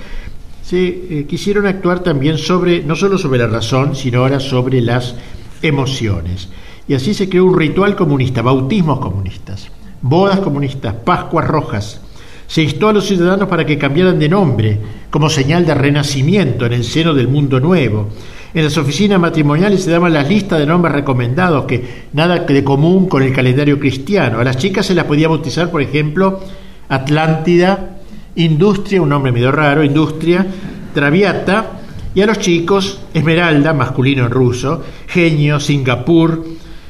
[0.62, 5.16] se eh, quisieron actuar también sobre, no solo sobre la razón, sino ahora sobre las
[5.62, 6.48] emociones.
[6.86, 9.68] Y así se creó un ritual comunista, bautismos comunistas,
[10.00, 12.00] bodas comunistas, pascuas rojas.
[12.46, 14.78] Se instó a los ciudadanos para que cambiaran de nombre
[15.10, 18.10] como señal de renacimiento en el seno del mundo nuevo
[18.56, 23.06] en las oficinas matrimoniales se daban las listas de nombres recomendados, que nada de común
[23.06, 24.40] con el calendario cristiano.
[24.40, 26.40] A las chicas se las podía bautizar, por ejemplo,
[26.88, 27.98] Atlántida,
[28.36, 30.46] Industria, un nombre medio raro, Industria,
[30.94, 31.80] Traviata,
[32.14, 36.42] y a los chicos Esmeralda, masculino en ruso, Genio, Singapur,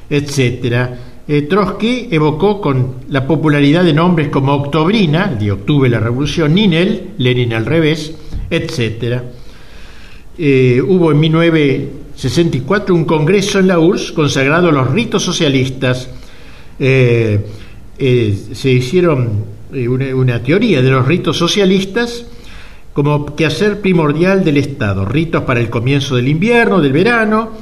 [0.08, 0.88] etc.
[1.26, 7.14] Eh, Trotsky evocó con la popularidad de nombres como Octobrina, de octubre la revolución, Ninel,
[7.18, 8.14] Lenin al revés,
[8.50, 9.24] etcétera.
[10.38, 16.10] Eh, hubo en 1964 un congreso en la URSS consagrado a los ritos socialistas.
[16.78, 17.40] Eh,
[17.98, 22.26] eh, se hicieron una, teoría de los ritos socialistas
[22.92, 27.52] como quehacer primordial del Estado, ritos para el comienzo del invierno, del verano,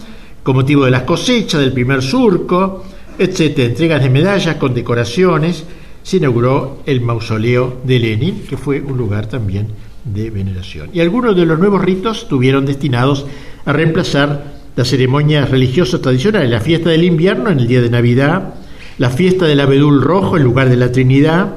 [0.43, 2.85] con motivo de las cosechas, del primer surco,
[3.19, 3.59] etc.
[3.61, 5.65] Entregas de medallas, con decoraciones.
[6.03, 9.69] Se inauguró el mausoleo de Lenin, que fue un lugar también
[10.05, 10.91] de veneración.
[10.93, 13.27] Y algunos de los nuevos ritos estuvieron destinados
[13.65, 18.55] a reemplazar las ceremonias religiosas tradicionales, la fiesta del invierno en el día de Navidad,
[18.99, 21.55] la fiesta del abedul rojo en lugar de la Trinidad,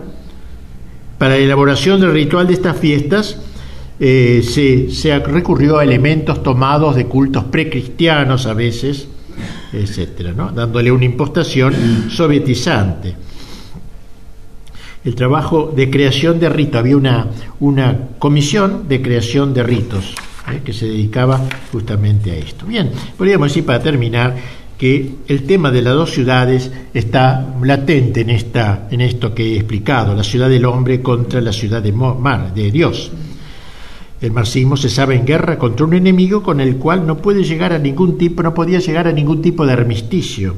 [1.18, 3.38] Para la elaboración del ritual de estas fiestas
[4.00, 9.08] eh, se, recurrió a elementos tomados de cultos precristianos a veces,
[9.74, 10.52] etcétera, ¿no?
[10.52, 11.74] dándole una impostación
[12.10, 13.16] sovietizante.
[15.08, 17.28] El trabajo de creación de ritos, había una,
[17.62, 20.14] una comisión de creación de ritos
[20.52, 20.60] ¿eh?
[20.66, 21.40] que se dedicaba
[21.72, 22.66] justamente a esto.
[22.66, 24.36] Bien, podríamos decir para terminar
[24.78, 29.56] que el tema de las dos ciudades está latente en, esta, en esto que he
[29.56, 33.10] explicado, la ciudad del hombre contra la ciudad de, mar, de Dios.
[34.20, 37.72] El marxismo se sabe en guerra contra un enemigo con el cual no puede llegar
[37.72, 40.54] a ningún tipo, no podía llegar a ningún tipo de armisticio.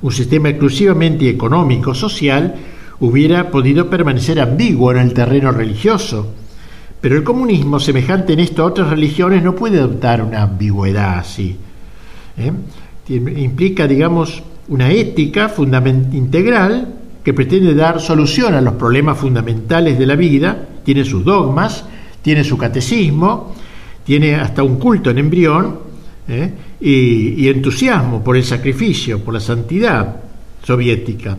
[0.00, 2.54] Un sistema exclusivamente económico, social,
[3.00, 6.34] hubiera podido permanecer ambiguo en el terreno religioso.
[7.00, 11.56] Pero el comunismo, semejante en esto a otras religiones, no puede adoptar una ambigüedad así.
[12.36, 12.52] ¿eh?
[13.08, 15.52] implica, digamos, una ética
[16.12, 16.94] integral
[17.24, 21.84] que pretende dar solución a los problemas fundamentales de la vida, tiene sus dogmas,
[22.22, 23.54] tiene su catecismo,
[24.04, 25.78] tiene hasta un culto en embrión
[26.28, 26.52] ¿eh?
[26.80, 30.16] y, y entusiasmo por el sacrificio, por la santidad
[30.62, 31.36] soviética.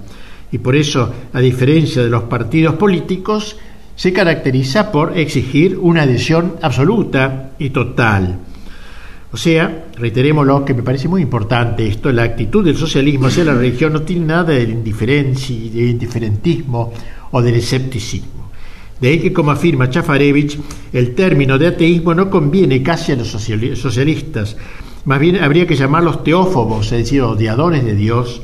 [0.52, 3.56] Y por eso, a diferencia de los partidos políticos,
[3.96, 8.40] se caracteriza por exigir una adhesión absoluta y total.
[9.34, 13.46] O sea, reiteremos lo que me parece muy importante esto, la actitud del socialismo hacia
[13.46, 16.92] la religión no tiene nada del indiferentismo
[17.32, 18.52] o del escepticismo.
[19.00, 20.60] De ahí que, como afirma Chafarevich,
[20.92, 24.58] el término de ateísmo no conviene casi a los socialistas,
[25.06, 28.42] más bien habría que llamarlos teófobos, es decir, odiadores de Dios,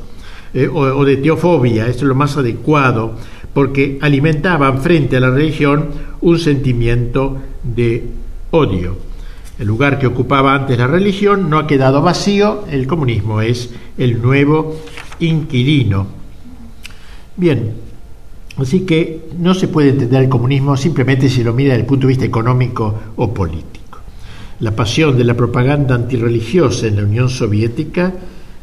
[0.54, 3.14] eh, o, o de teofobia, esto es lo más adecuado,
[3.52, 5.88] porque alimentaban frente a la religión
[6.20, 8.04] un sentimiento de
[8.50, 9.08] odio.
[9.58, 14.22] El lugar que ocupaba antes la religión no ha quedado vacío, el comunismo es el
[14.22, 14.76] nuevo
[15.18, 16.06] inquilino.
[17.36, 17.72] Bien,
[18.56, 22.06] así que no se puede entender el comunismo simplemente si lo mira desde el punto
[22.06, 23.98] de vista económico o político.
[24.60, 28.12] La pasión de la propaganda antirreligiosa en la Unión Soviética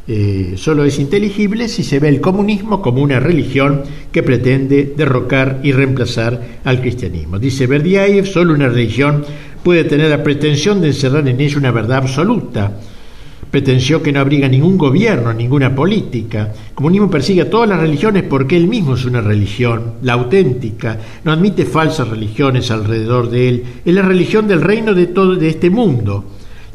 [0.08, 3.82] eh, solo es inteligible si se ve el comunismo como una religión
[4.12, 7.40] que pretende derrocar y reemplazar al cristianismo.
[7.40, 9.26] Dice Berdiaev, solo una religión
[9.64, 12.72] puede tener la pretensión de encerrar en ella una verdad absoluta,
[13.50, 16.54] pretensión que no abriga ningún gobierno, ninguna política.
[16.70, 21.00] El comunismo persigue a todas las religiones porque él mismo es una religión, la auténtica,
[21.24, 25.50] no admite falsas religiones alrededor de él, es la religión del reino de todo de
[25.50, 26.26] este mundo,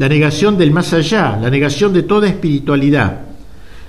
[0.01, 3.21] la negación del más allá, la negación de toda espiritualidad,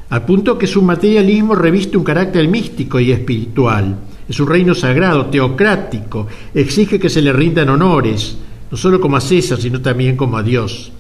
[0.10, 3.96] al punto que su materialismo reviste un carácter místico y espiritual.
[4.28, 8.36] Es un reino sagrado, teocrático, exige que se le rindan honores,
[8.70, 10.92] no solo como a César, sino también como a Dios,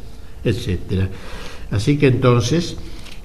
[0.45, 1.09] etc.
[1.71, 2.77] Así que entonces,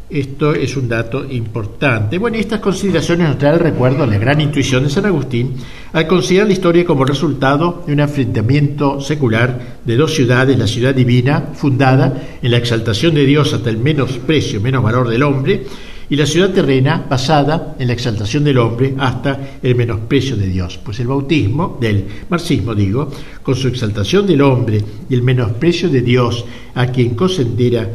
[0.09, 2.19] esto es un dato importante.
[2.19, 5.55] Bueno, y estas consideraciones nos traen el recuerdo de la gran intuición de San Agustín
[5.93, 10.95] al considerar la historia como resultado de un enfrentamiento secular de dos ciudades, la ciudad
[10.95, 15.65] divina, fundada en la exaltación de Dios hasta el menos precio, menos valor del hombre,
[16.09, 20.79] y la ciudad terrena basada en la exaltación del hombre hasta el menosprecio de Dios.
[20.85, 23.11] Pues el bautismo, del marxismo digo,
[23.43, 24.81] con su exaltación del hombre
[25.11, 26.45] y el menosprecio de Dios,
[26.77, 27.89] a quien considera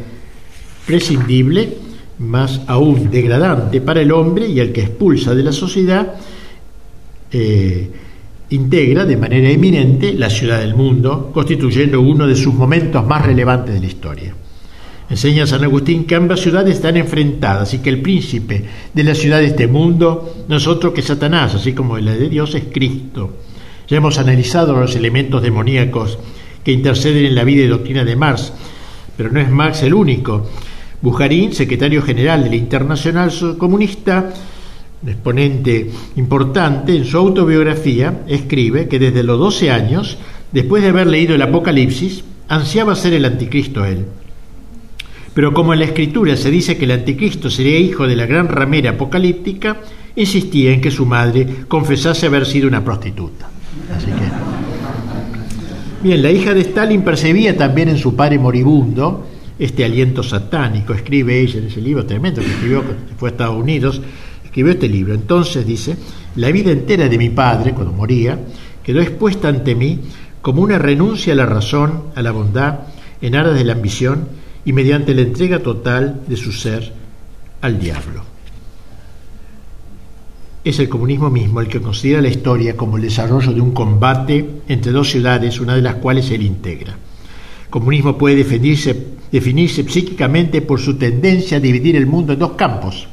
[0.85, 1.90] prescindible,
[2.21, 6.13] más aún degradante para el hombre y al que expulsa de la sociedad,
[7.31, 7.89] eh,
[8.51, 13.73] integra de manera eminente la ciudad del mundo, constituyendo uno de sus momentos más relevantes
[13.73, 14.35] de la historia.
[15.09, 18.63] Enseña San Agustín que ambas ciudades están enfrentadas y que el príncipe
[18.93, 22.29] de la ciudad de este mundo no es otro que Satanás, así como la de
[22.29, 23.31] Dios es Cristo.
[23.87, 26.17] Ya hemos analizado los elementos demoníacos
[26.63, 28.53] que interceden en la vida y doctrina de Marx,
[29.17, 30.47] pero no es Marx el único.
[31.01, 34.31] Bujarín, secretario general de la Internacional Comunista,
[35.05, 40.17] exponente importante, en su autobiografía escribe que desde los 12 años,
[40.51, 44.05] después de haber leído el Apocalipsis, ansiaba ser el anticristo él.
[45.33, 48.47] Pero como en la escritura se dice que el anticristo sería hijo de la gran
[48.47, 49.77] ramera apocalíptica,
[50.15, 53.49] insistía en que su madre confesase haber sido una prostituta.
[53.95, 54.29] Así que...
[56.03, 59.25] Bien, la hija de Stalin percibía también en su padre moribundo
[59.61, 60.93] este aliento satánico.
[60.93, 62.83] Escribe ella en ese libro tremendo que escribió,
[63.17, 64.01] fue a Estados Unidos,
[64.43, 65.13] escribió este libro.
[65.13, 65.95] Entonces dice,
[66.35, 68.39] la vida entera de mi padre, cuando moría,
[68.83, 69.99] quedó expuesta ante mí
[70.41, 72.79] como una renuncia a la razón, a la bondad,
[73.21, 74.29] en aras de la ambición
[74.65, 76.91] y mediante la entrega total de su ser
[77.61, 78.23] al diablo.
[80.63, 84.61] Es el comunismo mismo el que considera la historia como el desarrollo de un combate
[84.67, 86.93] entre dos ciudades, una de las cuales él integra.
[86.93, 92.51] El comunismo puede definirse, definirse psíquicamente por su tendencia a dividir el mundo en dos
[92.53, 93.07] campos,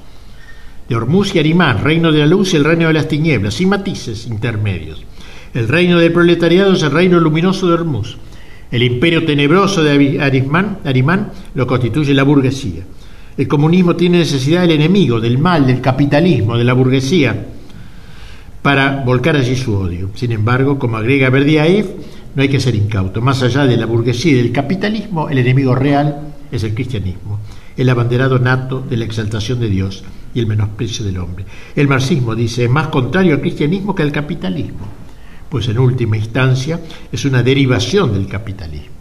[0.89, 3.69] de Hormuz y Arimán, reino de la luz y el reino de las tinieblas, sin
[3.69, 5.05] matices intermedios.
[5.55, 8.17] El reino del proletariado es el reino luminoso de Hormuz.
[8.71, 12.83] El imperio tenebroso de Arimán, Arimán lo constituye la burguesía.
[13.37, 17.47] El comunismo tiene necesidad del enemigo, del mal, del capitalismo, de la burguesía,
[18.63, 20.11] para volcar allí su odio.
[20.15, 21.87] Sin embargo, como agrega Berdiaev,
[22.39, 23.21] no hay que ser incauto.
[23.21, 27.41] Más allá de la burguesía y del capitalismo, el enemigo real es el cristianismo,
[27.77, 31.45] el abanderado nato de la exaltación de Dios y el menosprecio del hombre.
[31.75, 34.87] El marxismo, dice, es más contrario al cristianismo que al capitalismo,
[35.49, 36.81] pues en última instancia
[37.11, 38.95] es una derivación del capitalismo.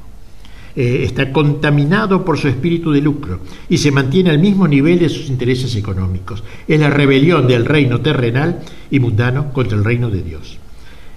[0.75, 5.09] Eh, está contaminado por su espíritu de lucro y se mantiene al mismo nivel de
[5.09, 6.43] sus intereses económicos.
[6.67, 10.57] Es la rebelión del reino terrenal y mundano contra el reino de Dios.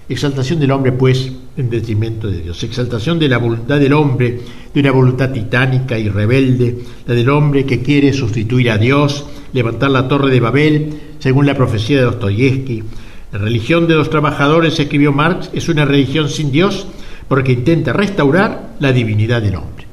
[0.07, 2.63] Exaltación del hombre, pues, en detrimento de Dios.
[2.63, 4.39] Exaltación de la voluntad del hombre,
[4.73, 9.91] de una voluntad titánica y rebelde, la del hombre que quiere sustituir a Dios, levantar
[9.91, 10.89] la torre de Babel,
[11.19, 12.83] según la profecía de Dostoyevsky.
[13.33, 16.87] La religión de los trabajadores, escribió Marx, es una religión sin Dios
[17.27, 19.85] porque intenta restaurar la divinidad del hombre.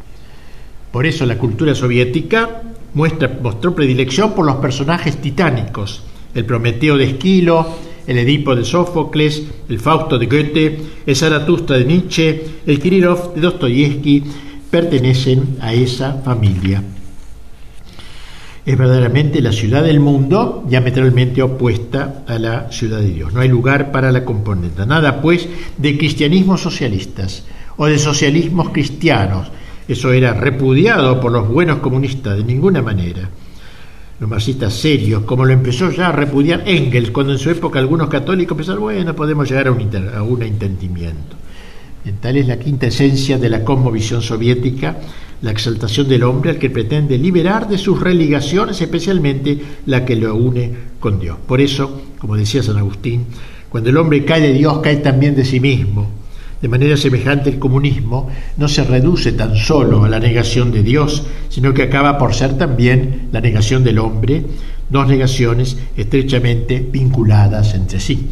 [0.90, 2.62] Por eso la cultura soviética
[2.94, 6.02] muestra, mostró predilección por los personajes titánicos,
[6.34, 7.76] el Prometeo de Esquilo,
[8.08, 13.40] el Edipo de Sófocles, el Fausto de Goethe, el Zaratustra de Nietzsche, el Kirillov de
[13.42, 14.24] Dostoyevsky,
[14.68, 16.82] pertenecen a esa familia
[18.68, 23.32] es verdaderamente la ciudad del mundo diametralmente opuesta a la ciudad de Dios.
[23.32, 24.84] No hay lugar para la componente.
[24.84, 25.48] Nada, pues,
[25.78, 27.46] de cristianismos socialistas
[27.78, 29.48] o de socialismos cristianos.
[29.88, 33.30] Eso era repudiado por los buenos comunistas de ninguna manera.
[34.20, 38.08] Los marxistas serios, como lo empezó ya a repudiar Engels, cuando en su época algunos
[38.08, 41.36] católicos pensaron, bueno, podemos llegar a un, a un entendimiento.
[42.20, 44.96] tal es la quinta esencia de la cosmovisión soviética
[45.42, 50.34] la exaltación del hombre al que pretende liberar de sus religaciones, especialmente la que lo
[50.34, 51.36] une con Dios.
[51.46, 53.26] Por eso, como decía San Agustín,
[53.68, 56.10] cuando el hombre cae de Dios, cae también de sí mismo.
[56.60, 61.24] De manera semejante, el comunismo no se reduce tan solo a la negación de Dios,
[61.48, 64.44] sino que acaba por ser también la negación del hombre,
[64.90, 68.26] dos negaciones estrechamente vinculadas entre sí.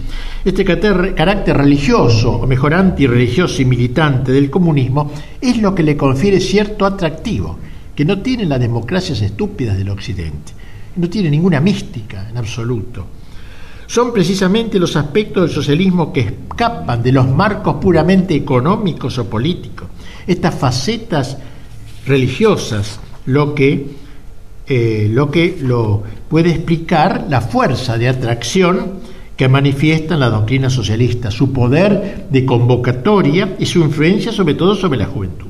[0.45, 6.41] Este carácter religioso, o mejor antirreligioso y militante del comunismo, es lo que le confiere
[6.41, 7.59] cierto atractivo,
[7.95, 10.53] que no tienen las democracias estúpidas del Occidente,
[10.97, 13.07] no tiene ninguna mística en absoluto.
[13.87, 19.89] Son precisamente los aspectos del socialismo que escapan de los marcos puramente económicos o políticos,
[20.26, 21.39] estas facetas
[22.07, 24.07] religiosas, lo que
[24.68, 28.95] eh, lo que lo puede explicar la fuerza de atracción
[29.37, 34.74] que manifiesta en la doctrina socialista, su poder de convocatoria y su influencia sobre todo
[34.74, 35.47] sobre la juventud.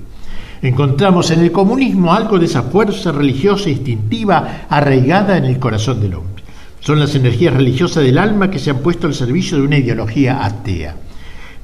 [0.61, 6.15] Encontramos en el comunismo algo de esa fuerza religiosa instintiva arraigada en el corazón del
[6.15, 6.36] hombre.
[6.87, 10.45] Son las energías religiosas del alma que se han puesto al servicio de una ideología
[10.45, 10.95] atea.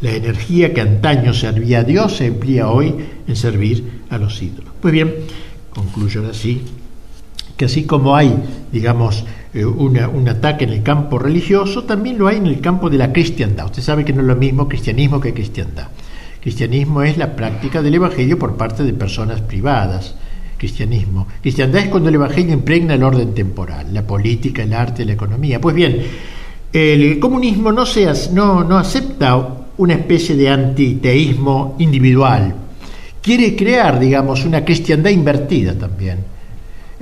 [0.01, 2.93] La energía que antaño servía a Dios se emplea hoy
[3.29, 4.73] en servir a los ídolos.
[4.81, 5.15] Pues bien,
[5.71, 6.63] concluyo así
[7.57, 8.35] que así como hay,
[8.73, 12.99] digamos, eh, un ataque en el campo religioso, también lo hay en el campo de
[12.99, 13.67] la cristiandad.
[13.67, 15.87] Usted sabe que no es lo mismo cristianismo que cristiandad.
[16.41, 20.17] Cristianismo es la práctica del Evangelio por parte de personas privadas.
[20.63, 21.27] Cristianismo.
[21.41, 25.61] Cristiandad es cuando el Evangelio impregna el orden temporal, la política, el arte, la economía.
[25.61, 26.01] Pues bien,
[26.73, 27.85] el comunismo no,
[28.33, 29.49] no, no acepta
[29.79, 32.55] una especie de antiteísmo individual.
[33.21, 36.19] Quiere crear, digamos, una cristiandad invertida también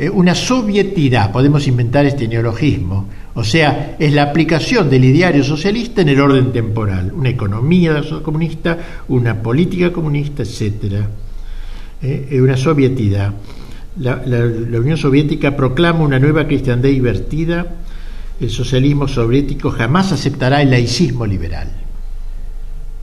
[0.01, 3.05] eh, una sovietidad, podemos inventar este neologismo,
[3.35, 8.79] o sea, es la aplicación del ideario socialista en el orden temporal, una economía comunista,
[9.09, 11.05] una política comunista, etc.
[12.03, 13.33] Eh, una sovietidad.
[13.99, 17.67] La, la Unión Soviética proclama una nueva cristiandad invertida,
[18.41, 21.69] el socialismo soviético jamás aceptará el laicismo liberal.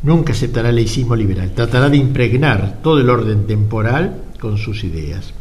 [0.02, 1.52] Nunca aceptará el laicismo liberal.
[1.54, 5.34] Tratará de impregnar todo el orden temporal con sus ideas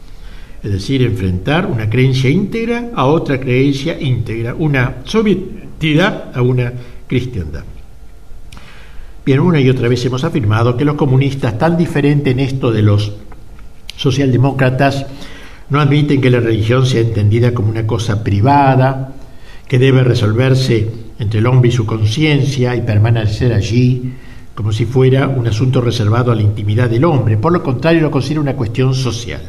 [0.66, 6.72] es decir, enfrentar una creencia íntegra a otra creencia íntegra, una sovietidad a una
[7.06, 7.62] cristiandad.
[9.24, 12.82] Bien, una y otra vez hemos afirmado que los comunistas, tan diferentes en esto de
[12.82, 13.12] los
[13.96, 15.06] socialdemócratas,
[15.68, 19.14] no admiten que la religión sea entendida como una cosa privada,
[19.66, 24.12] que debe resolverse entre el hombre y su conciencia y permanecer allí
[24.54, 27.36] como si fuera un asunto reservado a la intimidad del hombre.
[27.36, 29.42] Por lo contrario, lo considera una cuestión social.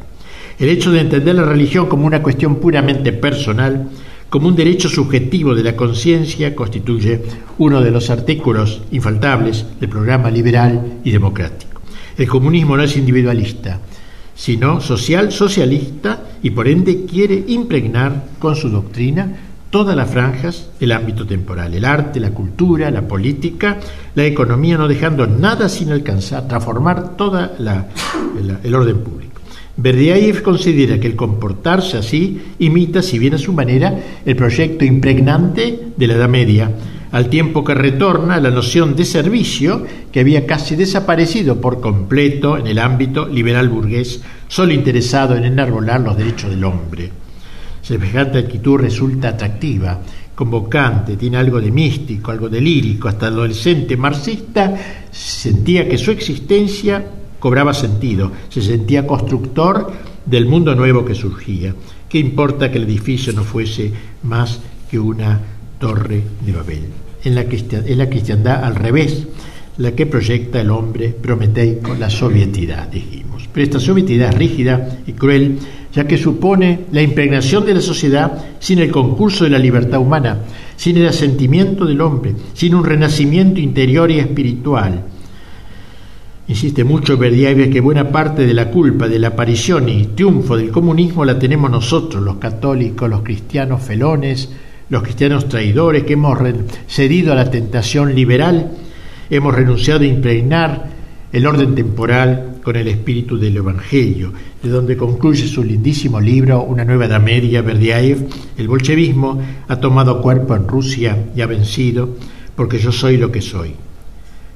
[0.60, 3.88] El hecho de entender la religión como una cuestión puramente personal,
[4.30, 7.22] como un derecho subjetivo de la conciencia, constituye
[7.58, 11.80] uno de los artículos infaltables del programa liberal y democrático.
[12.18, 13.80] El comunismo no es individualista,
[14.38, 19.36] sino social, socialista y por ende quiere impregnar con su doctrina
[19.72, 23.80] todas las franjas del ámbito temporal, el arte, la cultura, la política,
[24.16, 27.50] la economía, no dejando nada sin alcanzar, transformar todo
[28.64, 29.42] el orden público.
[29.76, 35.90] Berdiaev considera que el comportarse así imita, si bien a su manera, el proyecto impregnante
[35.98, 36.72] de la Edad Media,
[37.18, 42.68] al tiempo que retorna la noción de servicio que había casi desaparecido por completo en
[42.68, 47.10] el ámbito liberal burgués, solo interesado en enarbolar los derechos del hombre.
[47.82, 50.00] Semejante actitud resulta atractiva,
[50.36, 53.08] convocante, tiene algo de místico, algo de lírico.
[53.08, 54.76] Hasta el adolescente marxista
[55.10, 57.04] sentía que su existencia
[57.40, 59.92] cobraba sentido, se sentía constructor
[60.24, 61.74] del mundo nuevo que surgía.
[62.08, 63.92] ¿Qué importa que el edificio no fuese
[64.22, 65.42] más que una
[65.80, 67.07] torre de Babel?
[67.28, 69.28] En la, es la cristiandad al revés,
[69.80, 73.50] la que proyecta el hombre prometeico, la sovietidad, dijimos.
[73.52, 75.60] Pero esta sovietidad rígida y cruel
[75.94, 80.40] ya que supone la impregnación de la sociedad sin el concurso de la libertad humana,
[80.78, 85.04] sin el asentimiento del hombre, sin un renacimiento interior y espiritual.
[86.48, 90.72] Insiste mucho Berdiaev que buena parte de la culpa de la aparición y triunfo del
[90.72, 94.50] comunismo la tenemos nosotros, los católicos, los cristianos felones,
[94.90, 96.38] los cristianos traidores, que hemos
[96.88, 98.72] cedido a la tentación liberal,
[99.30, 100.98] hemos renunciado a impregnar
[101.32, 104.32] el orden temporal con el espíritu del Evangelio,
[104.64, 108.28] de donde concluye su lindísimo libro Una nueva edad media, Berdiaev,
[108.58, 112.16] el bolchevismo ha tomado cuerpo en Rusia y ha vencido,
[112.56, 113.74] porque yo soy lo que soy.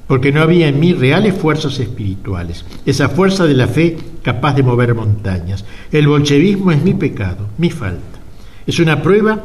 [0.07, 4.63] Porque no había en mí reales fuerzas espirituales, esa fuerza de la fe capaz de
[4.63, 5.63] mover montañas.
[5.91, 8.19] El bolchevismo es mi pecado, mi falta.
[8.65, 9.41] Es una prueba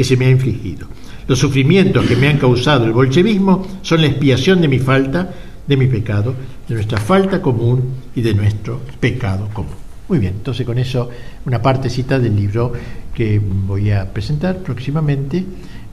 [0.00, 0.86] que se me ha infligido.
[1.28, 5.30] Los sufrimientos que me han causado el bolchevismo son la expiación de mi falta,
[5.66, 6.34] de mi pecado,
[6.66, 9.74] de nuestra falta común y de nuestro pecado común.
[10.08, 11.10] Muy bien, entonces con eso
[11.44, 12.72] una partecita del libro
[13.14, 15.44] que voy a presentar próximamente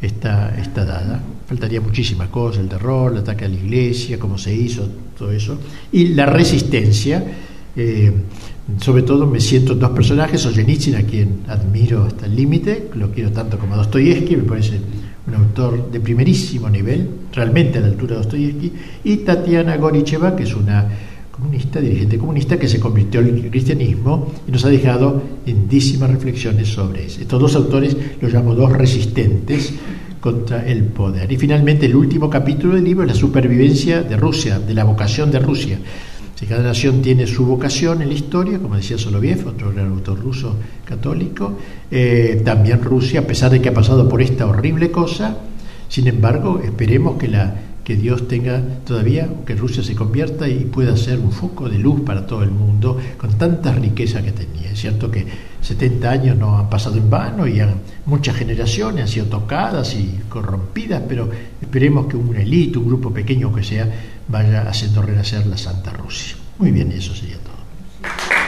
[0.02, 1.22] está, está dada.
[1.46, 5.60] Faltaría muchísimas cosas, el terror, el ataque a la iglesia, cómo se hizo, todo eso.
[5.92, 7.22] Y la resistencia,
[7.76, 8.14] eh,
[8.82, 13.32] sobre todo me siento dos personajes, Solzhenitsyn, a quien admiro hasta el límite, lo quiero
[13.32, 14.80] tanto como Dostoyevsky, me parece
[15.26, 18.74] un autor de primerísimo nivel, realmente a la altura de Dostoyevsky,
[19.06, 20.88] y Tatiana Goricheva, que es una
[21.32, 27.06] comunista, dirigente comunista, que se convirtió al cristianismo y nos ha dejado lindísimas reflexiones sobre
[27.06, 27.22] eso.
[27.22, 29.74] Estos dos autores los llamo dos resistentes
[30.20, 31.32] contra el poder.
[31.32, 35.32] Y finalmente el último capítulo del libro es la supervivencia de Rusia, de la vocación
[35.32, 35.80] de Rusia.
[36.38, 40.20] Si cada nación tiene su vocación en la historia, como decía Soloviev, otro gran autor
[40.20, 40.56] ruso
[40.86, 41.58] católico,
[41.90, 45.36] eh, también Rusia, a pesar de que ha pasado por esta horrible cosa,
[45.90, 51.32] sin embargo, esperemos que, Dios tenga todavía, que Rusia se convierta y pueda ser un
[51.32, 54.72] foco de luz para todo el mundo, con tanta riqueza que tenía.
[54.72, 55.26] Es cierto que
[55.62, 57.62] 70 años no han pasado en vano y
[58.06, 61.30] muchas generaciones han sido tocadas y corrompidas, pero
[61.62, 63.90] esperemos que una élite, un grupo pequeño que sea,
[64.28, 66.36] vaya haciendo renacer la Santa Rusia.
[66.58, 68.47] Muy bien, y eso sería todo.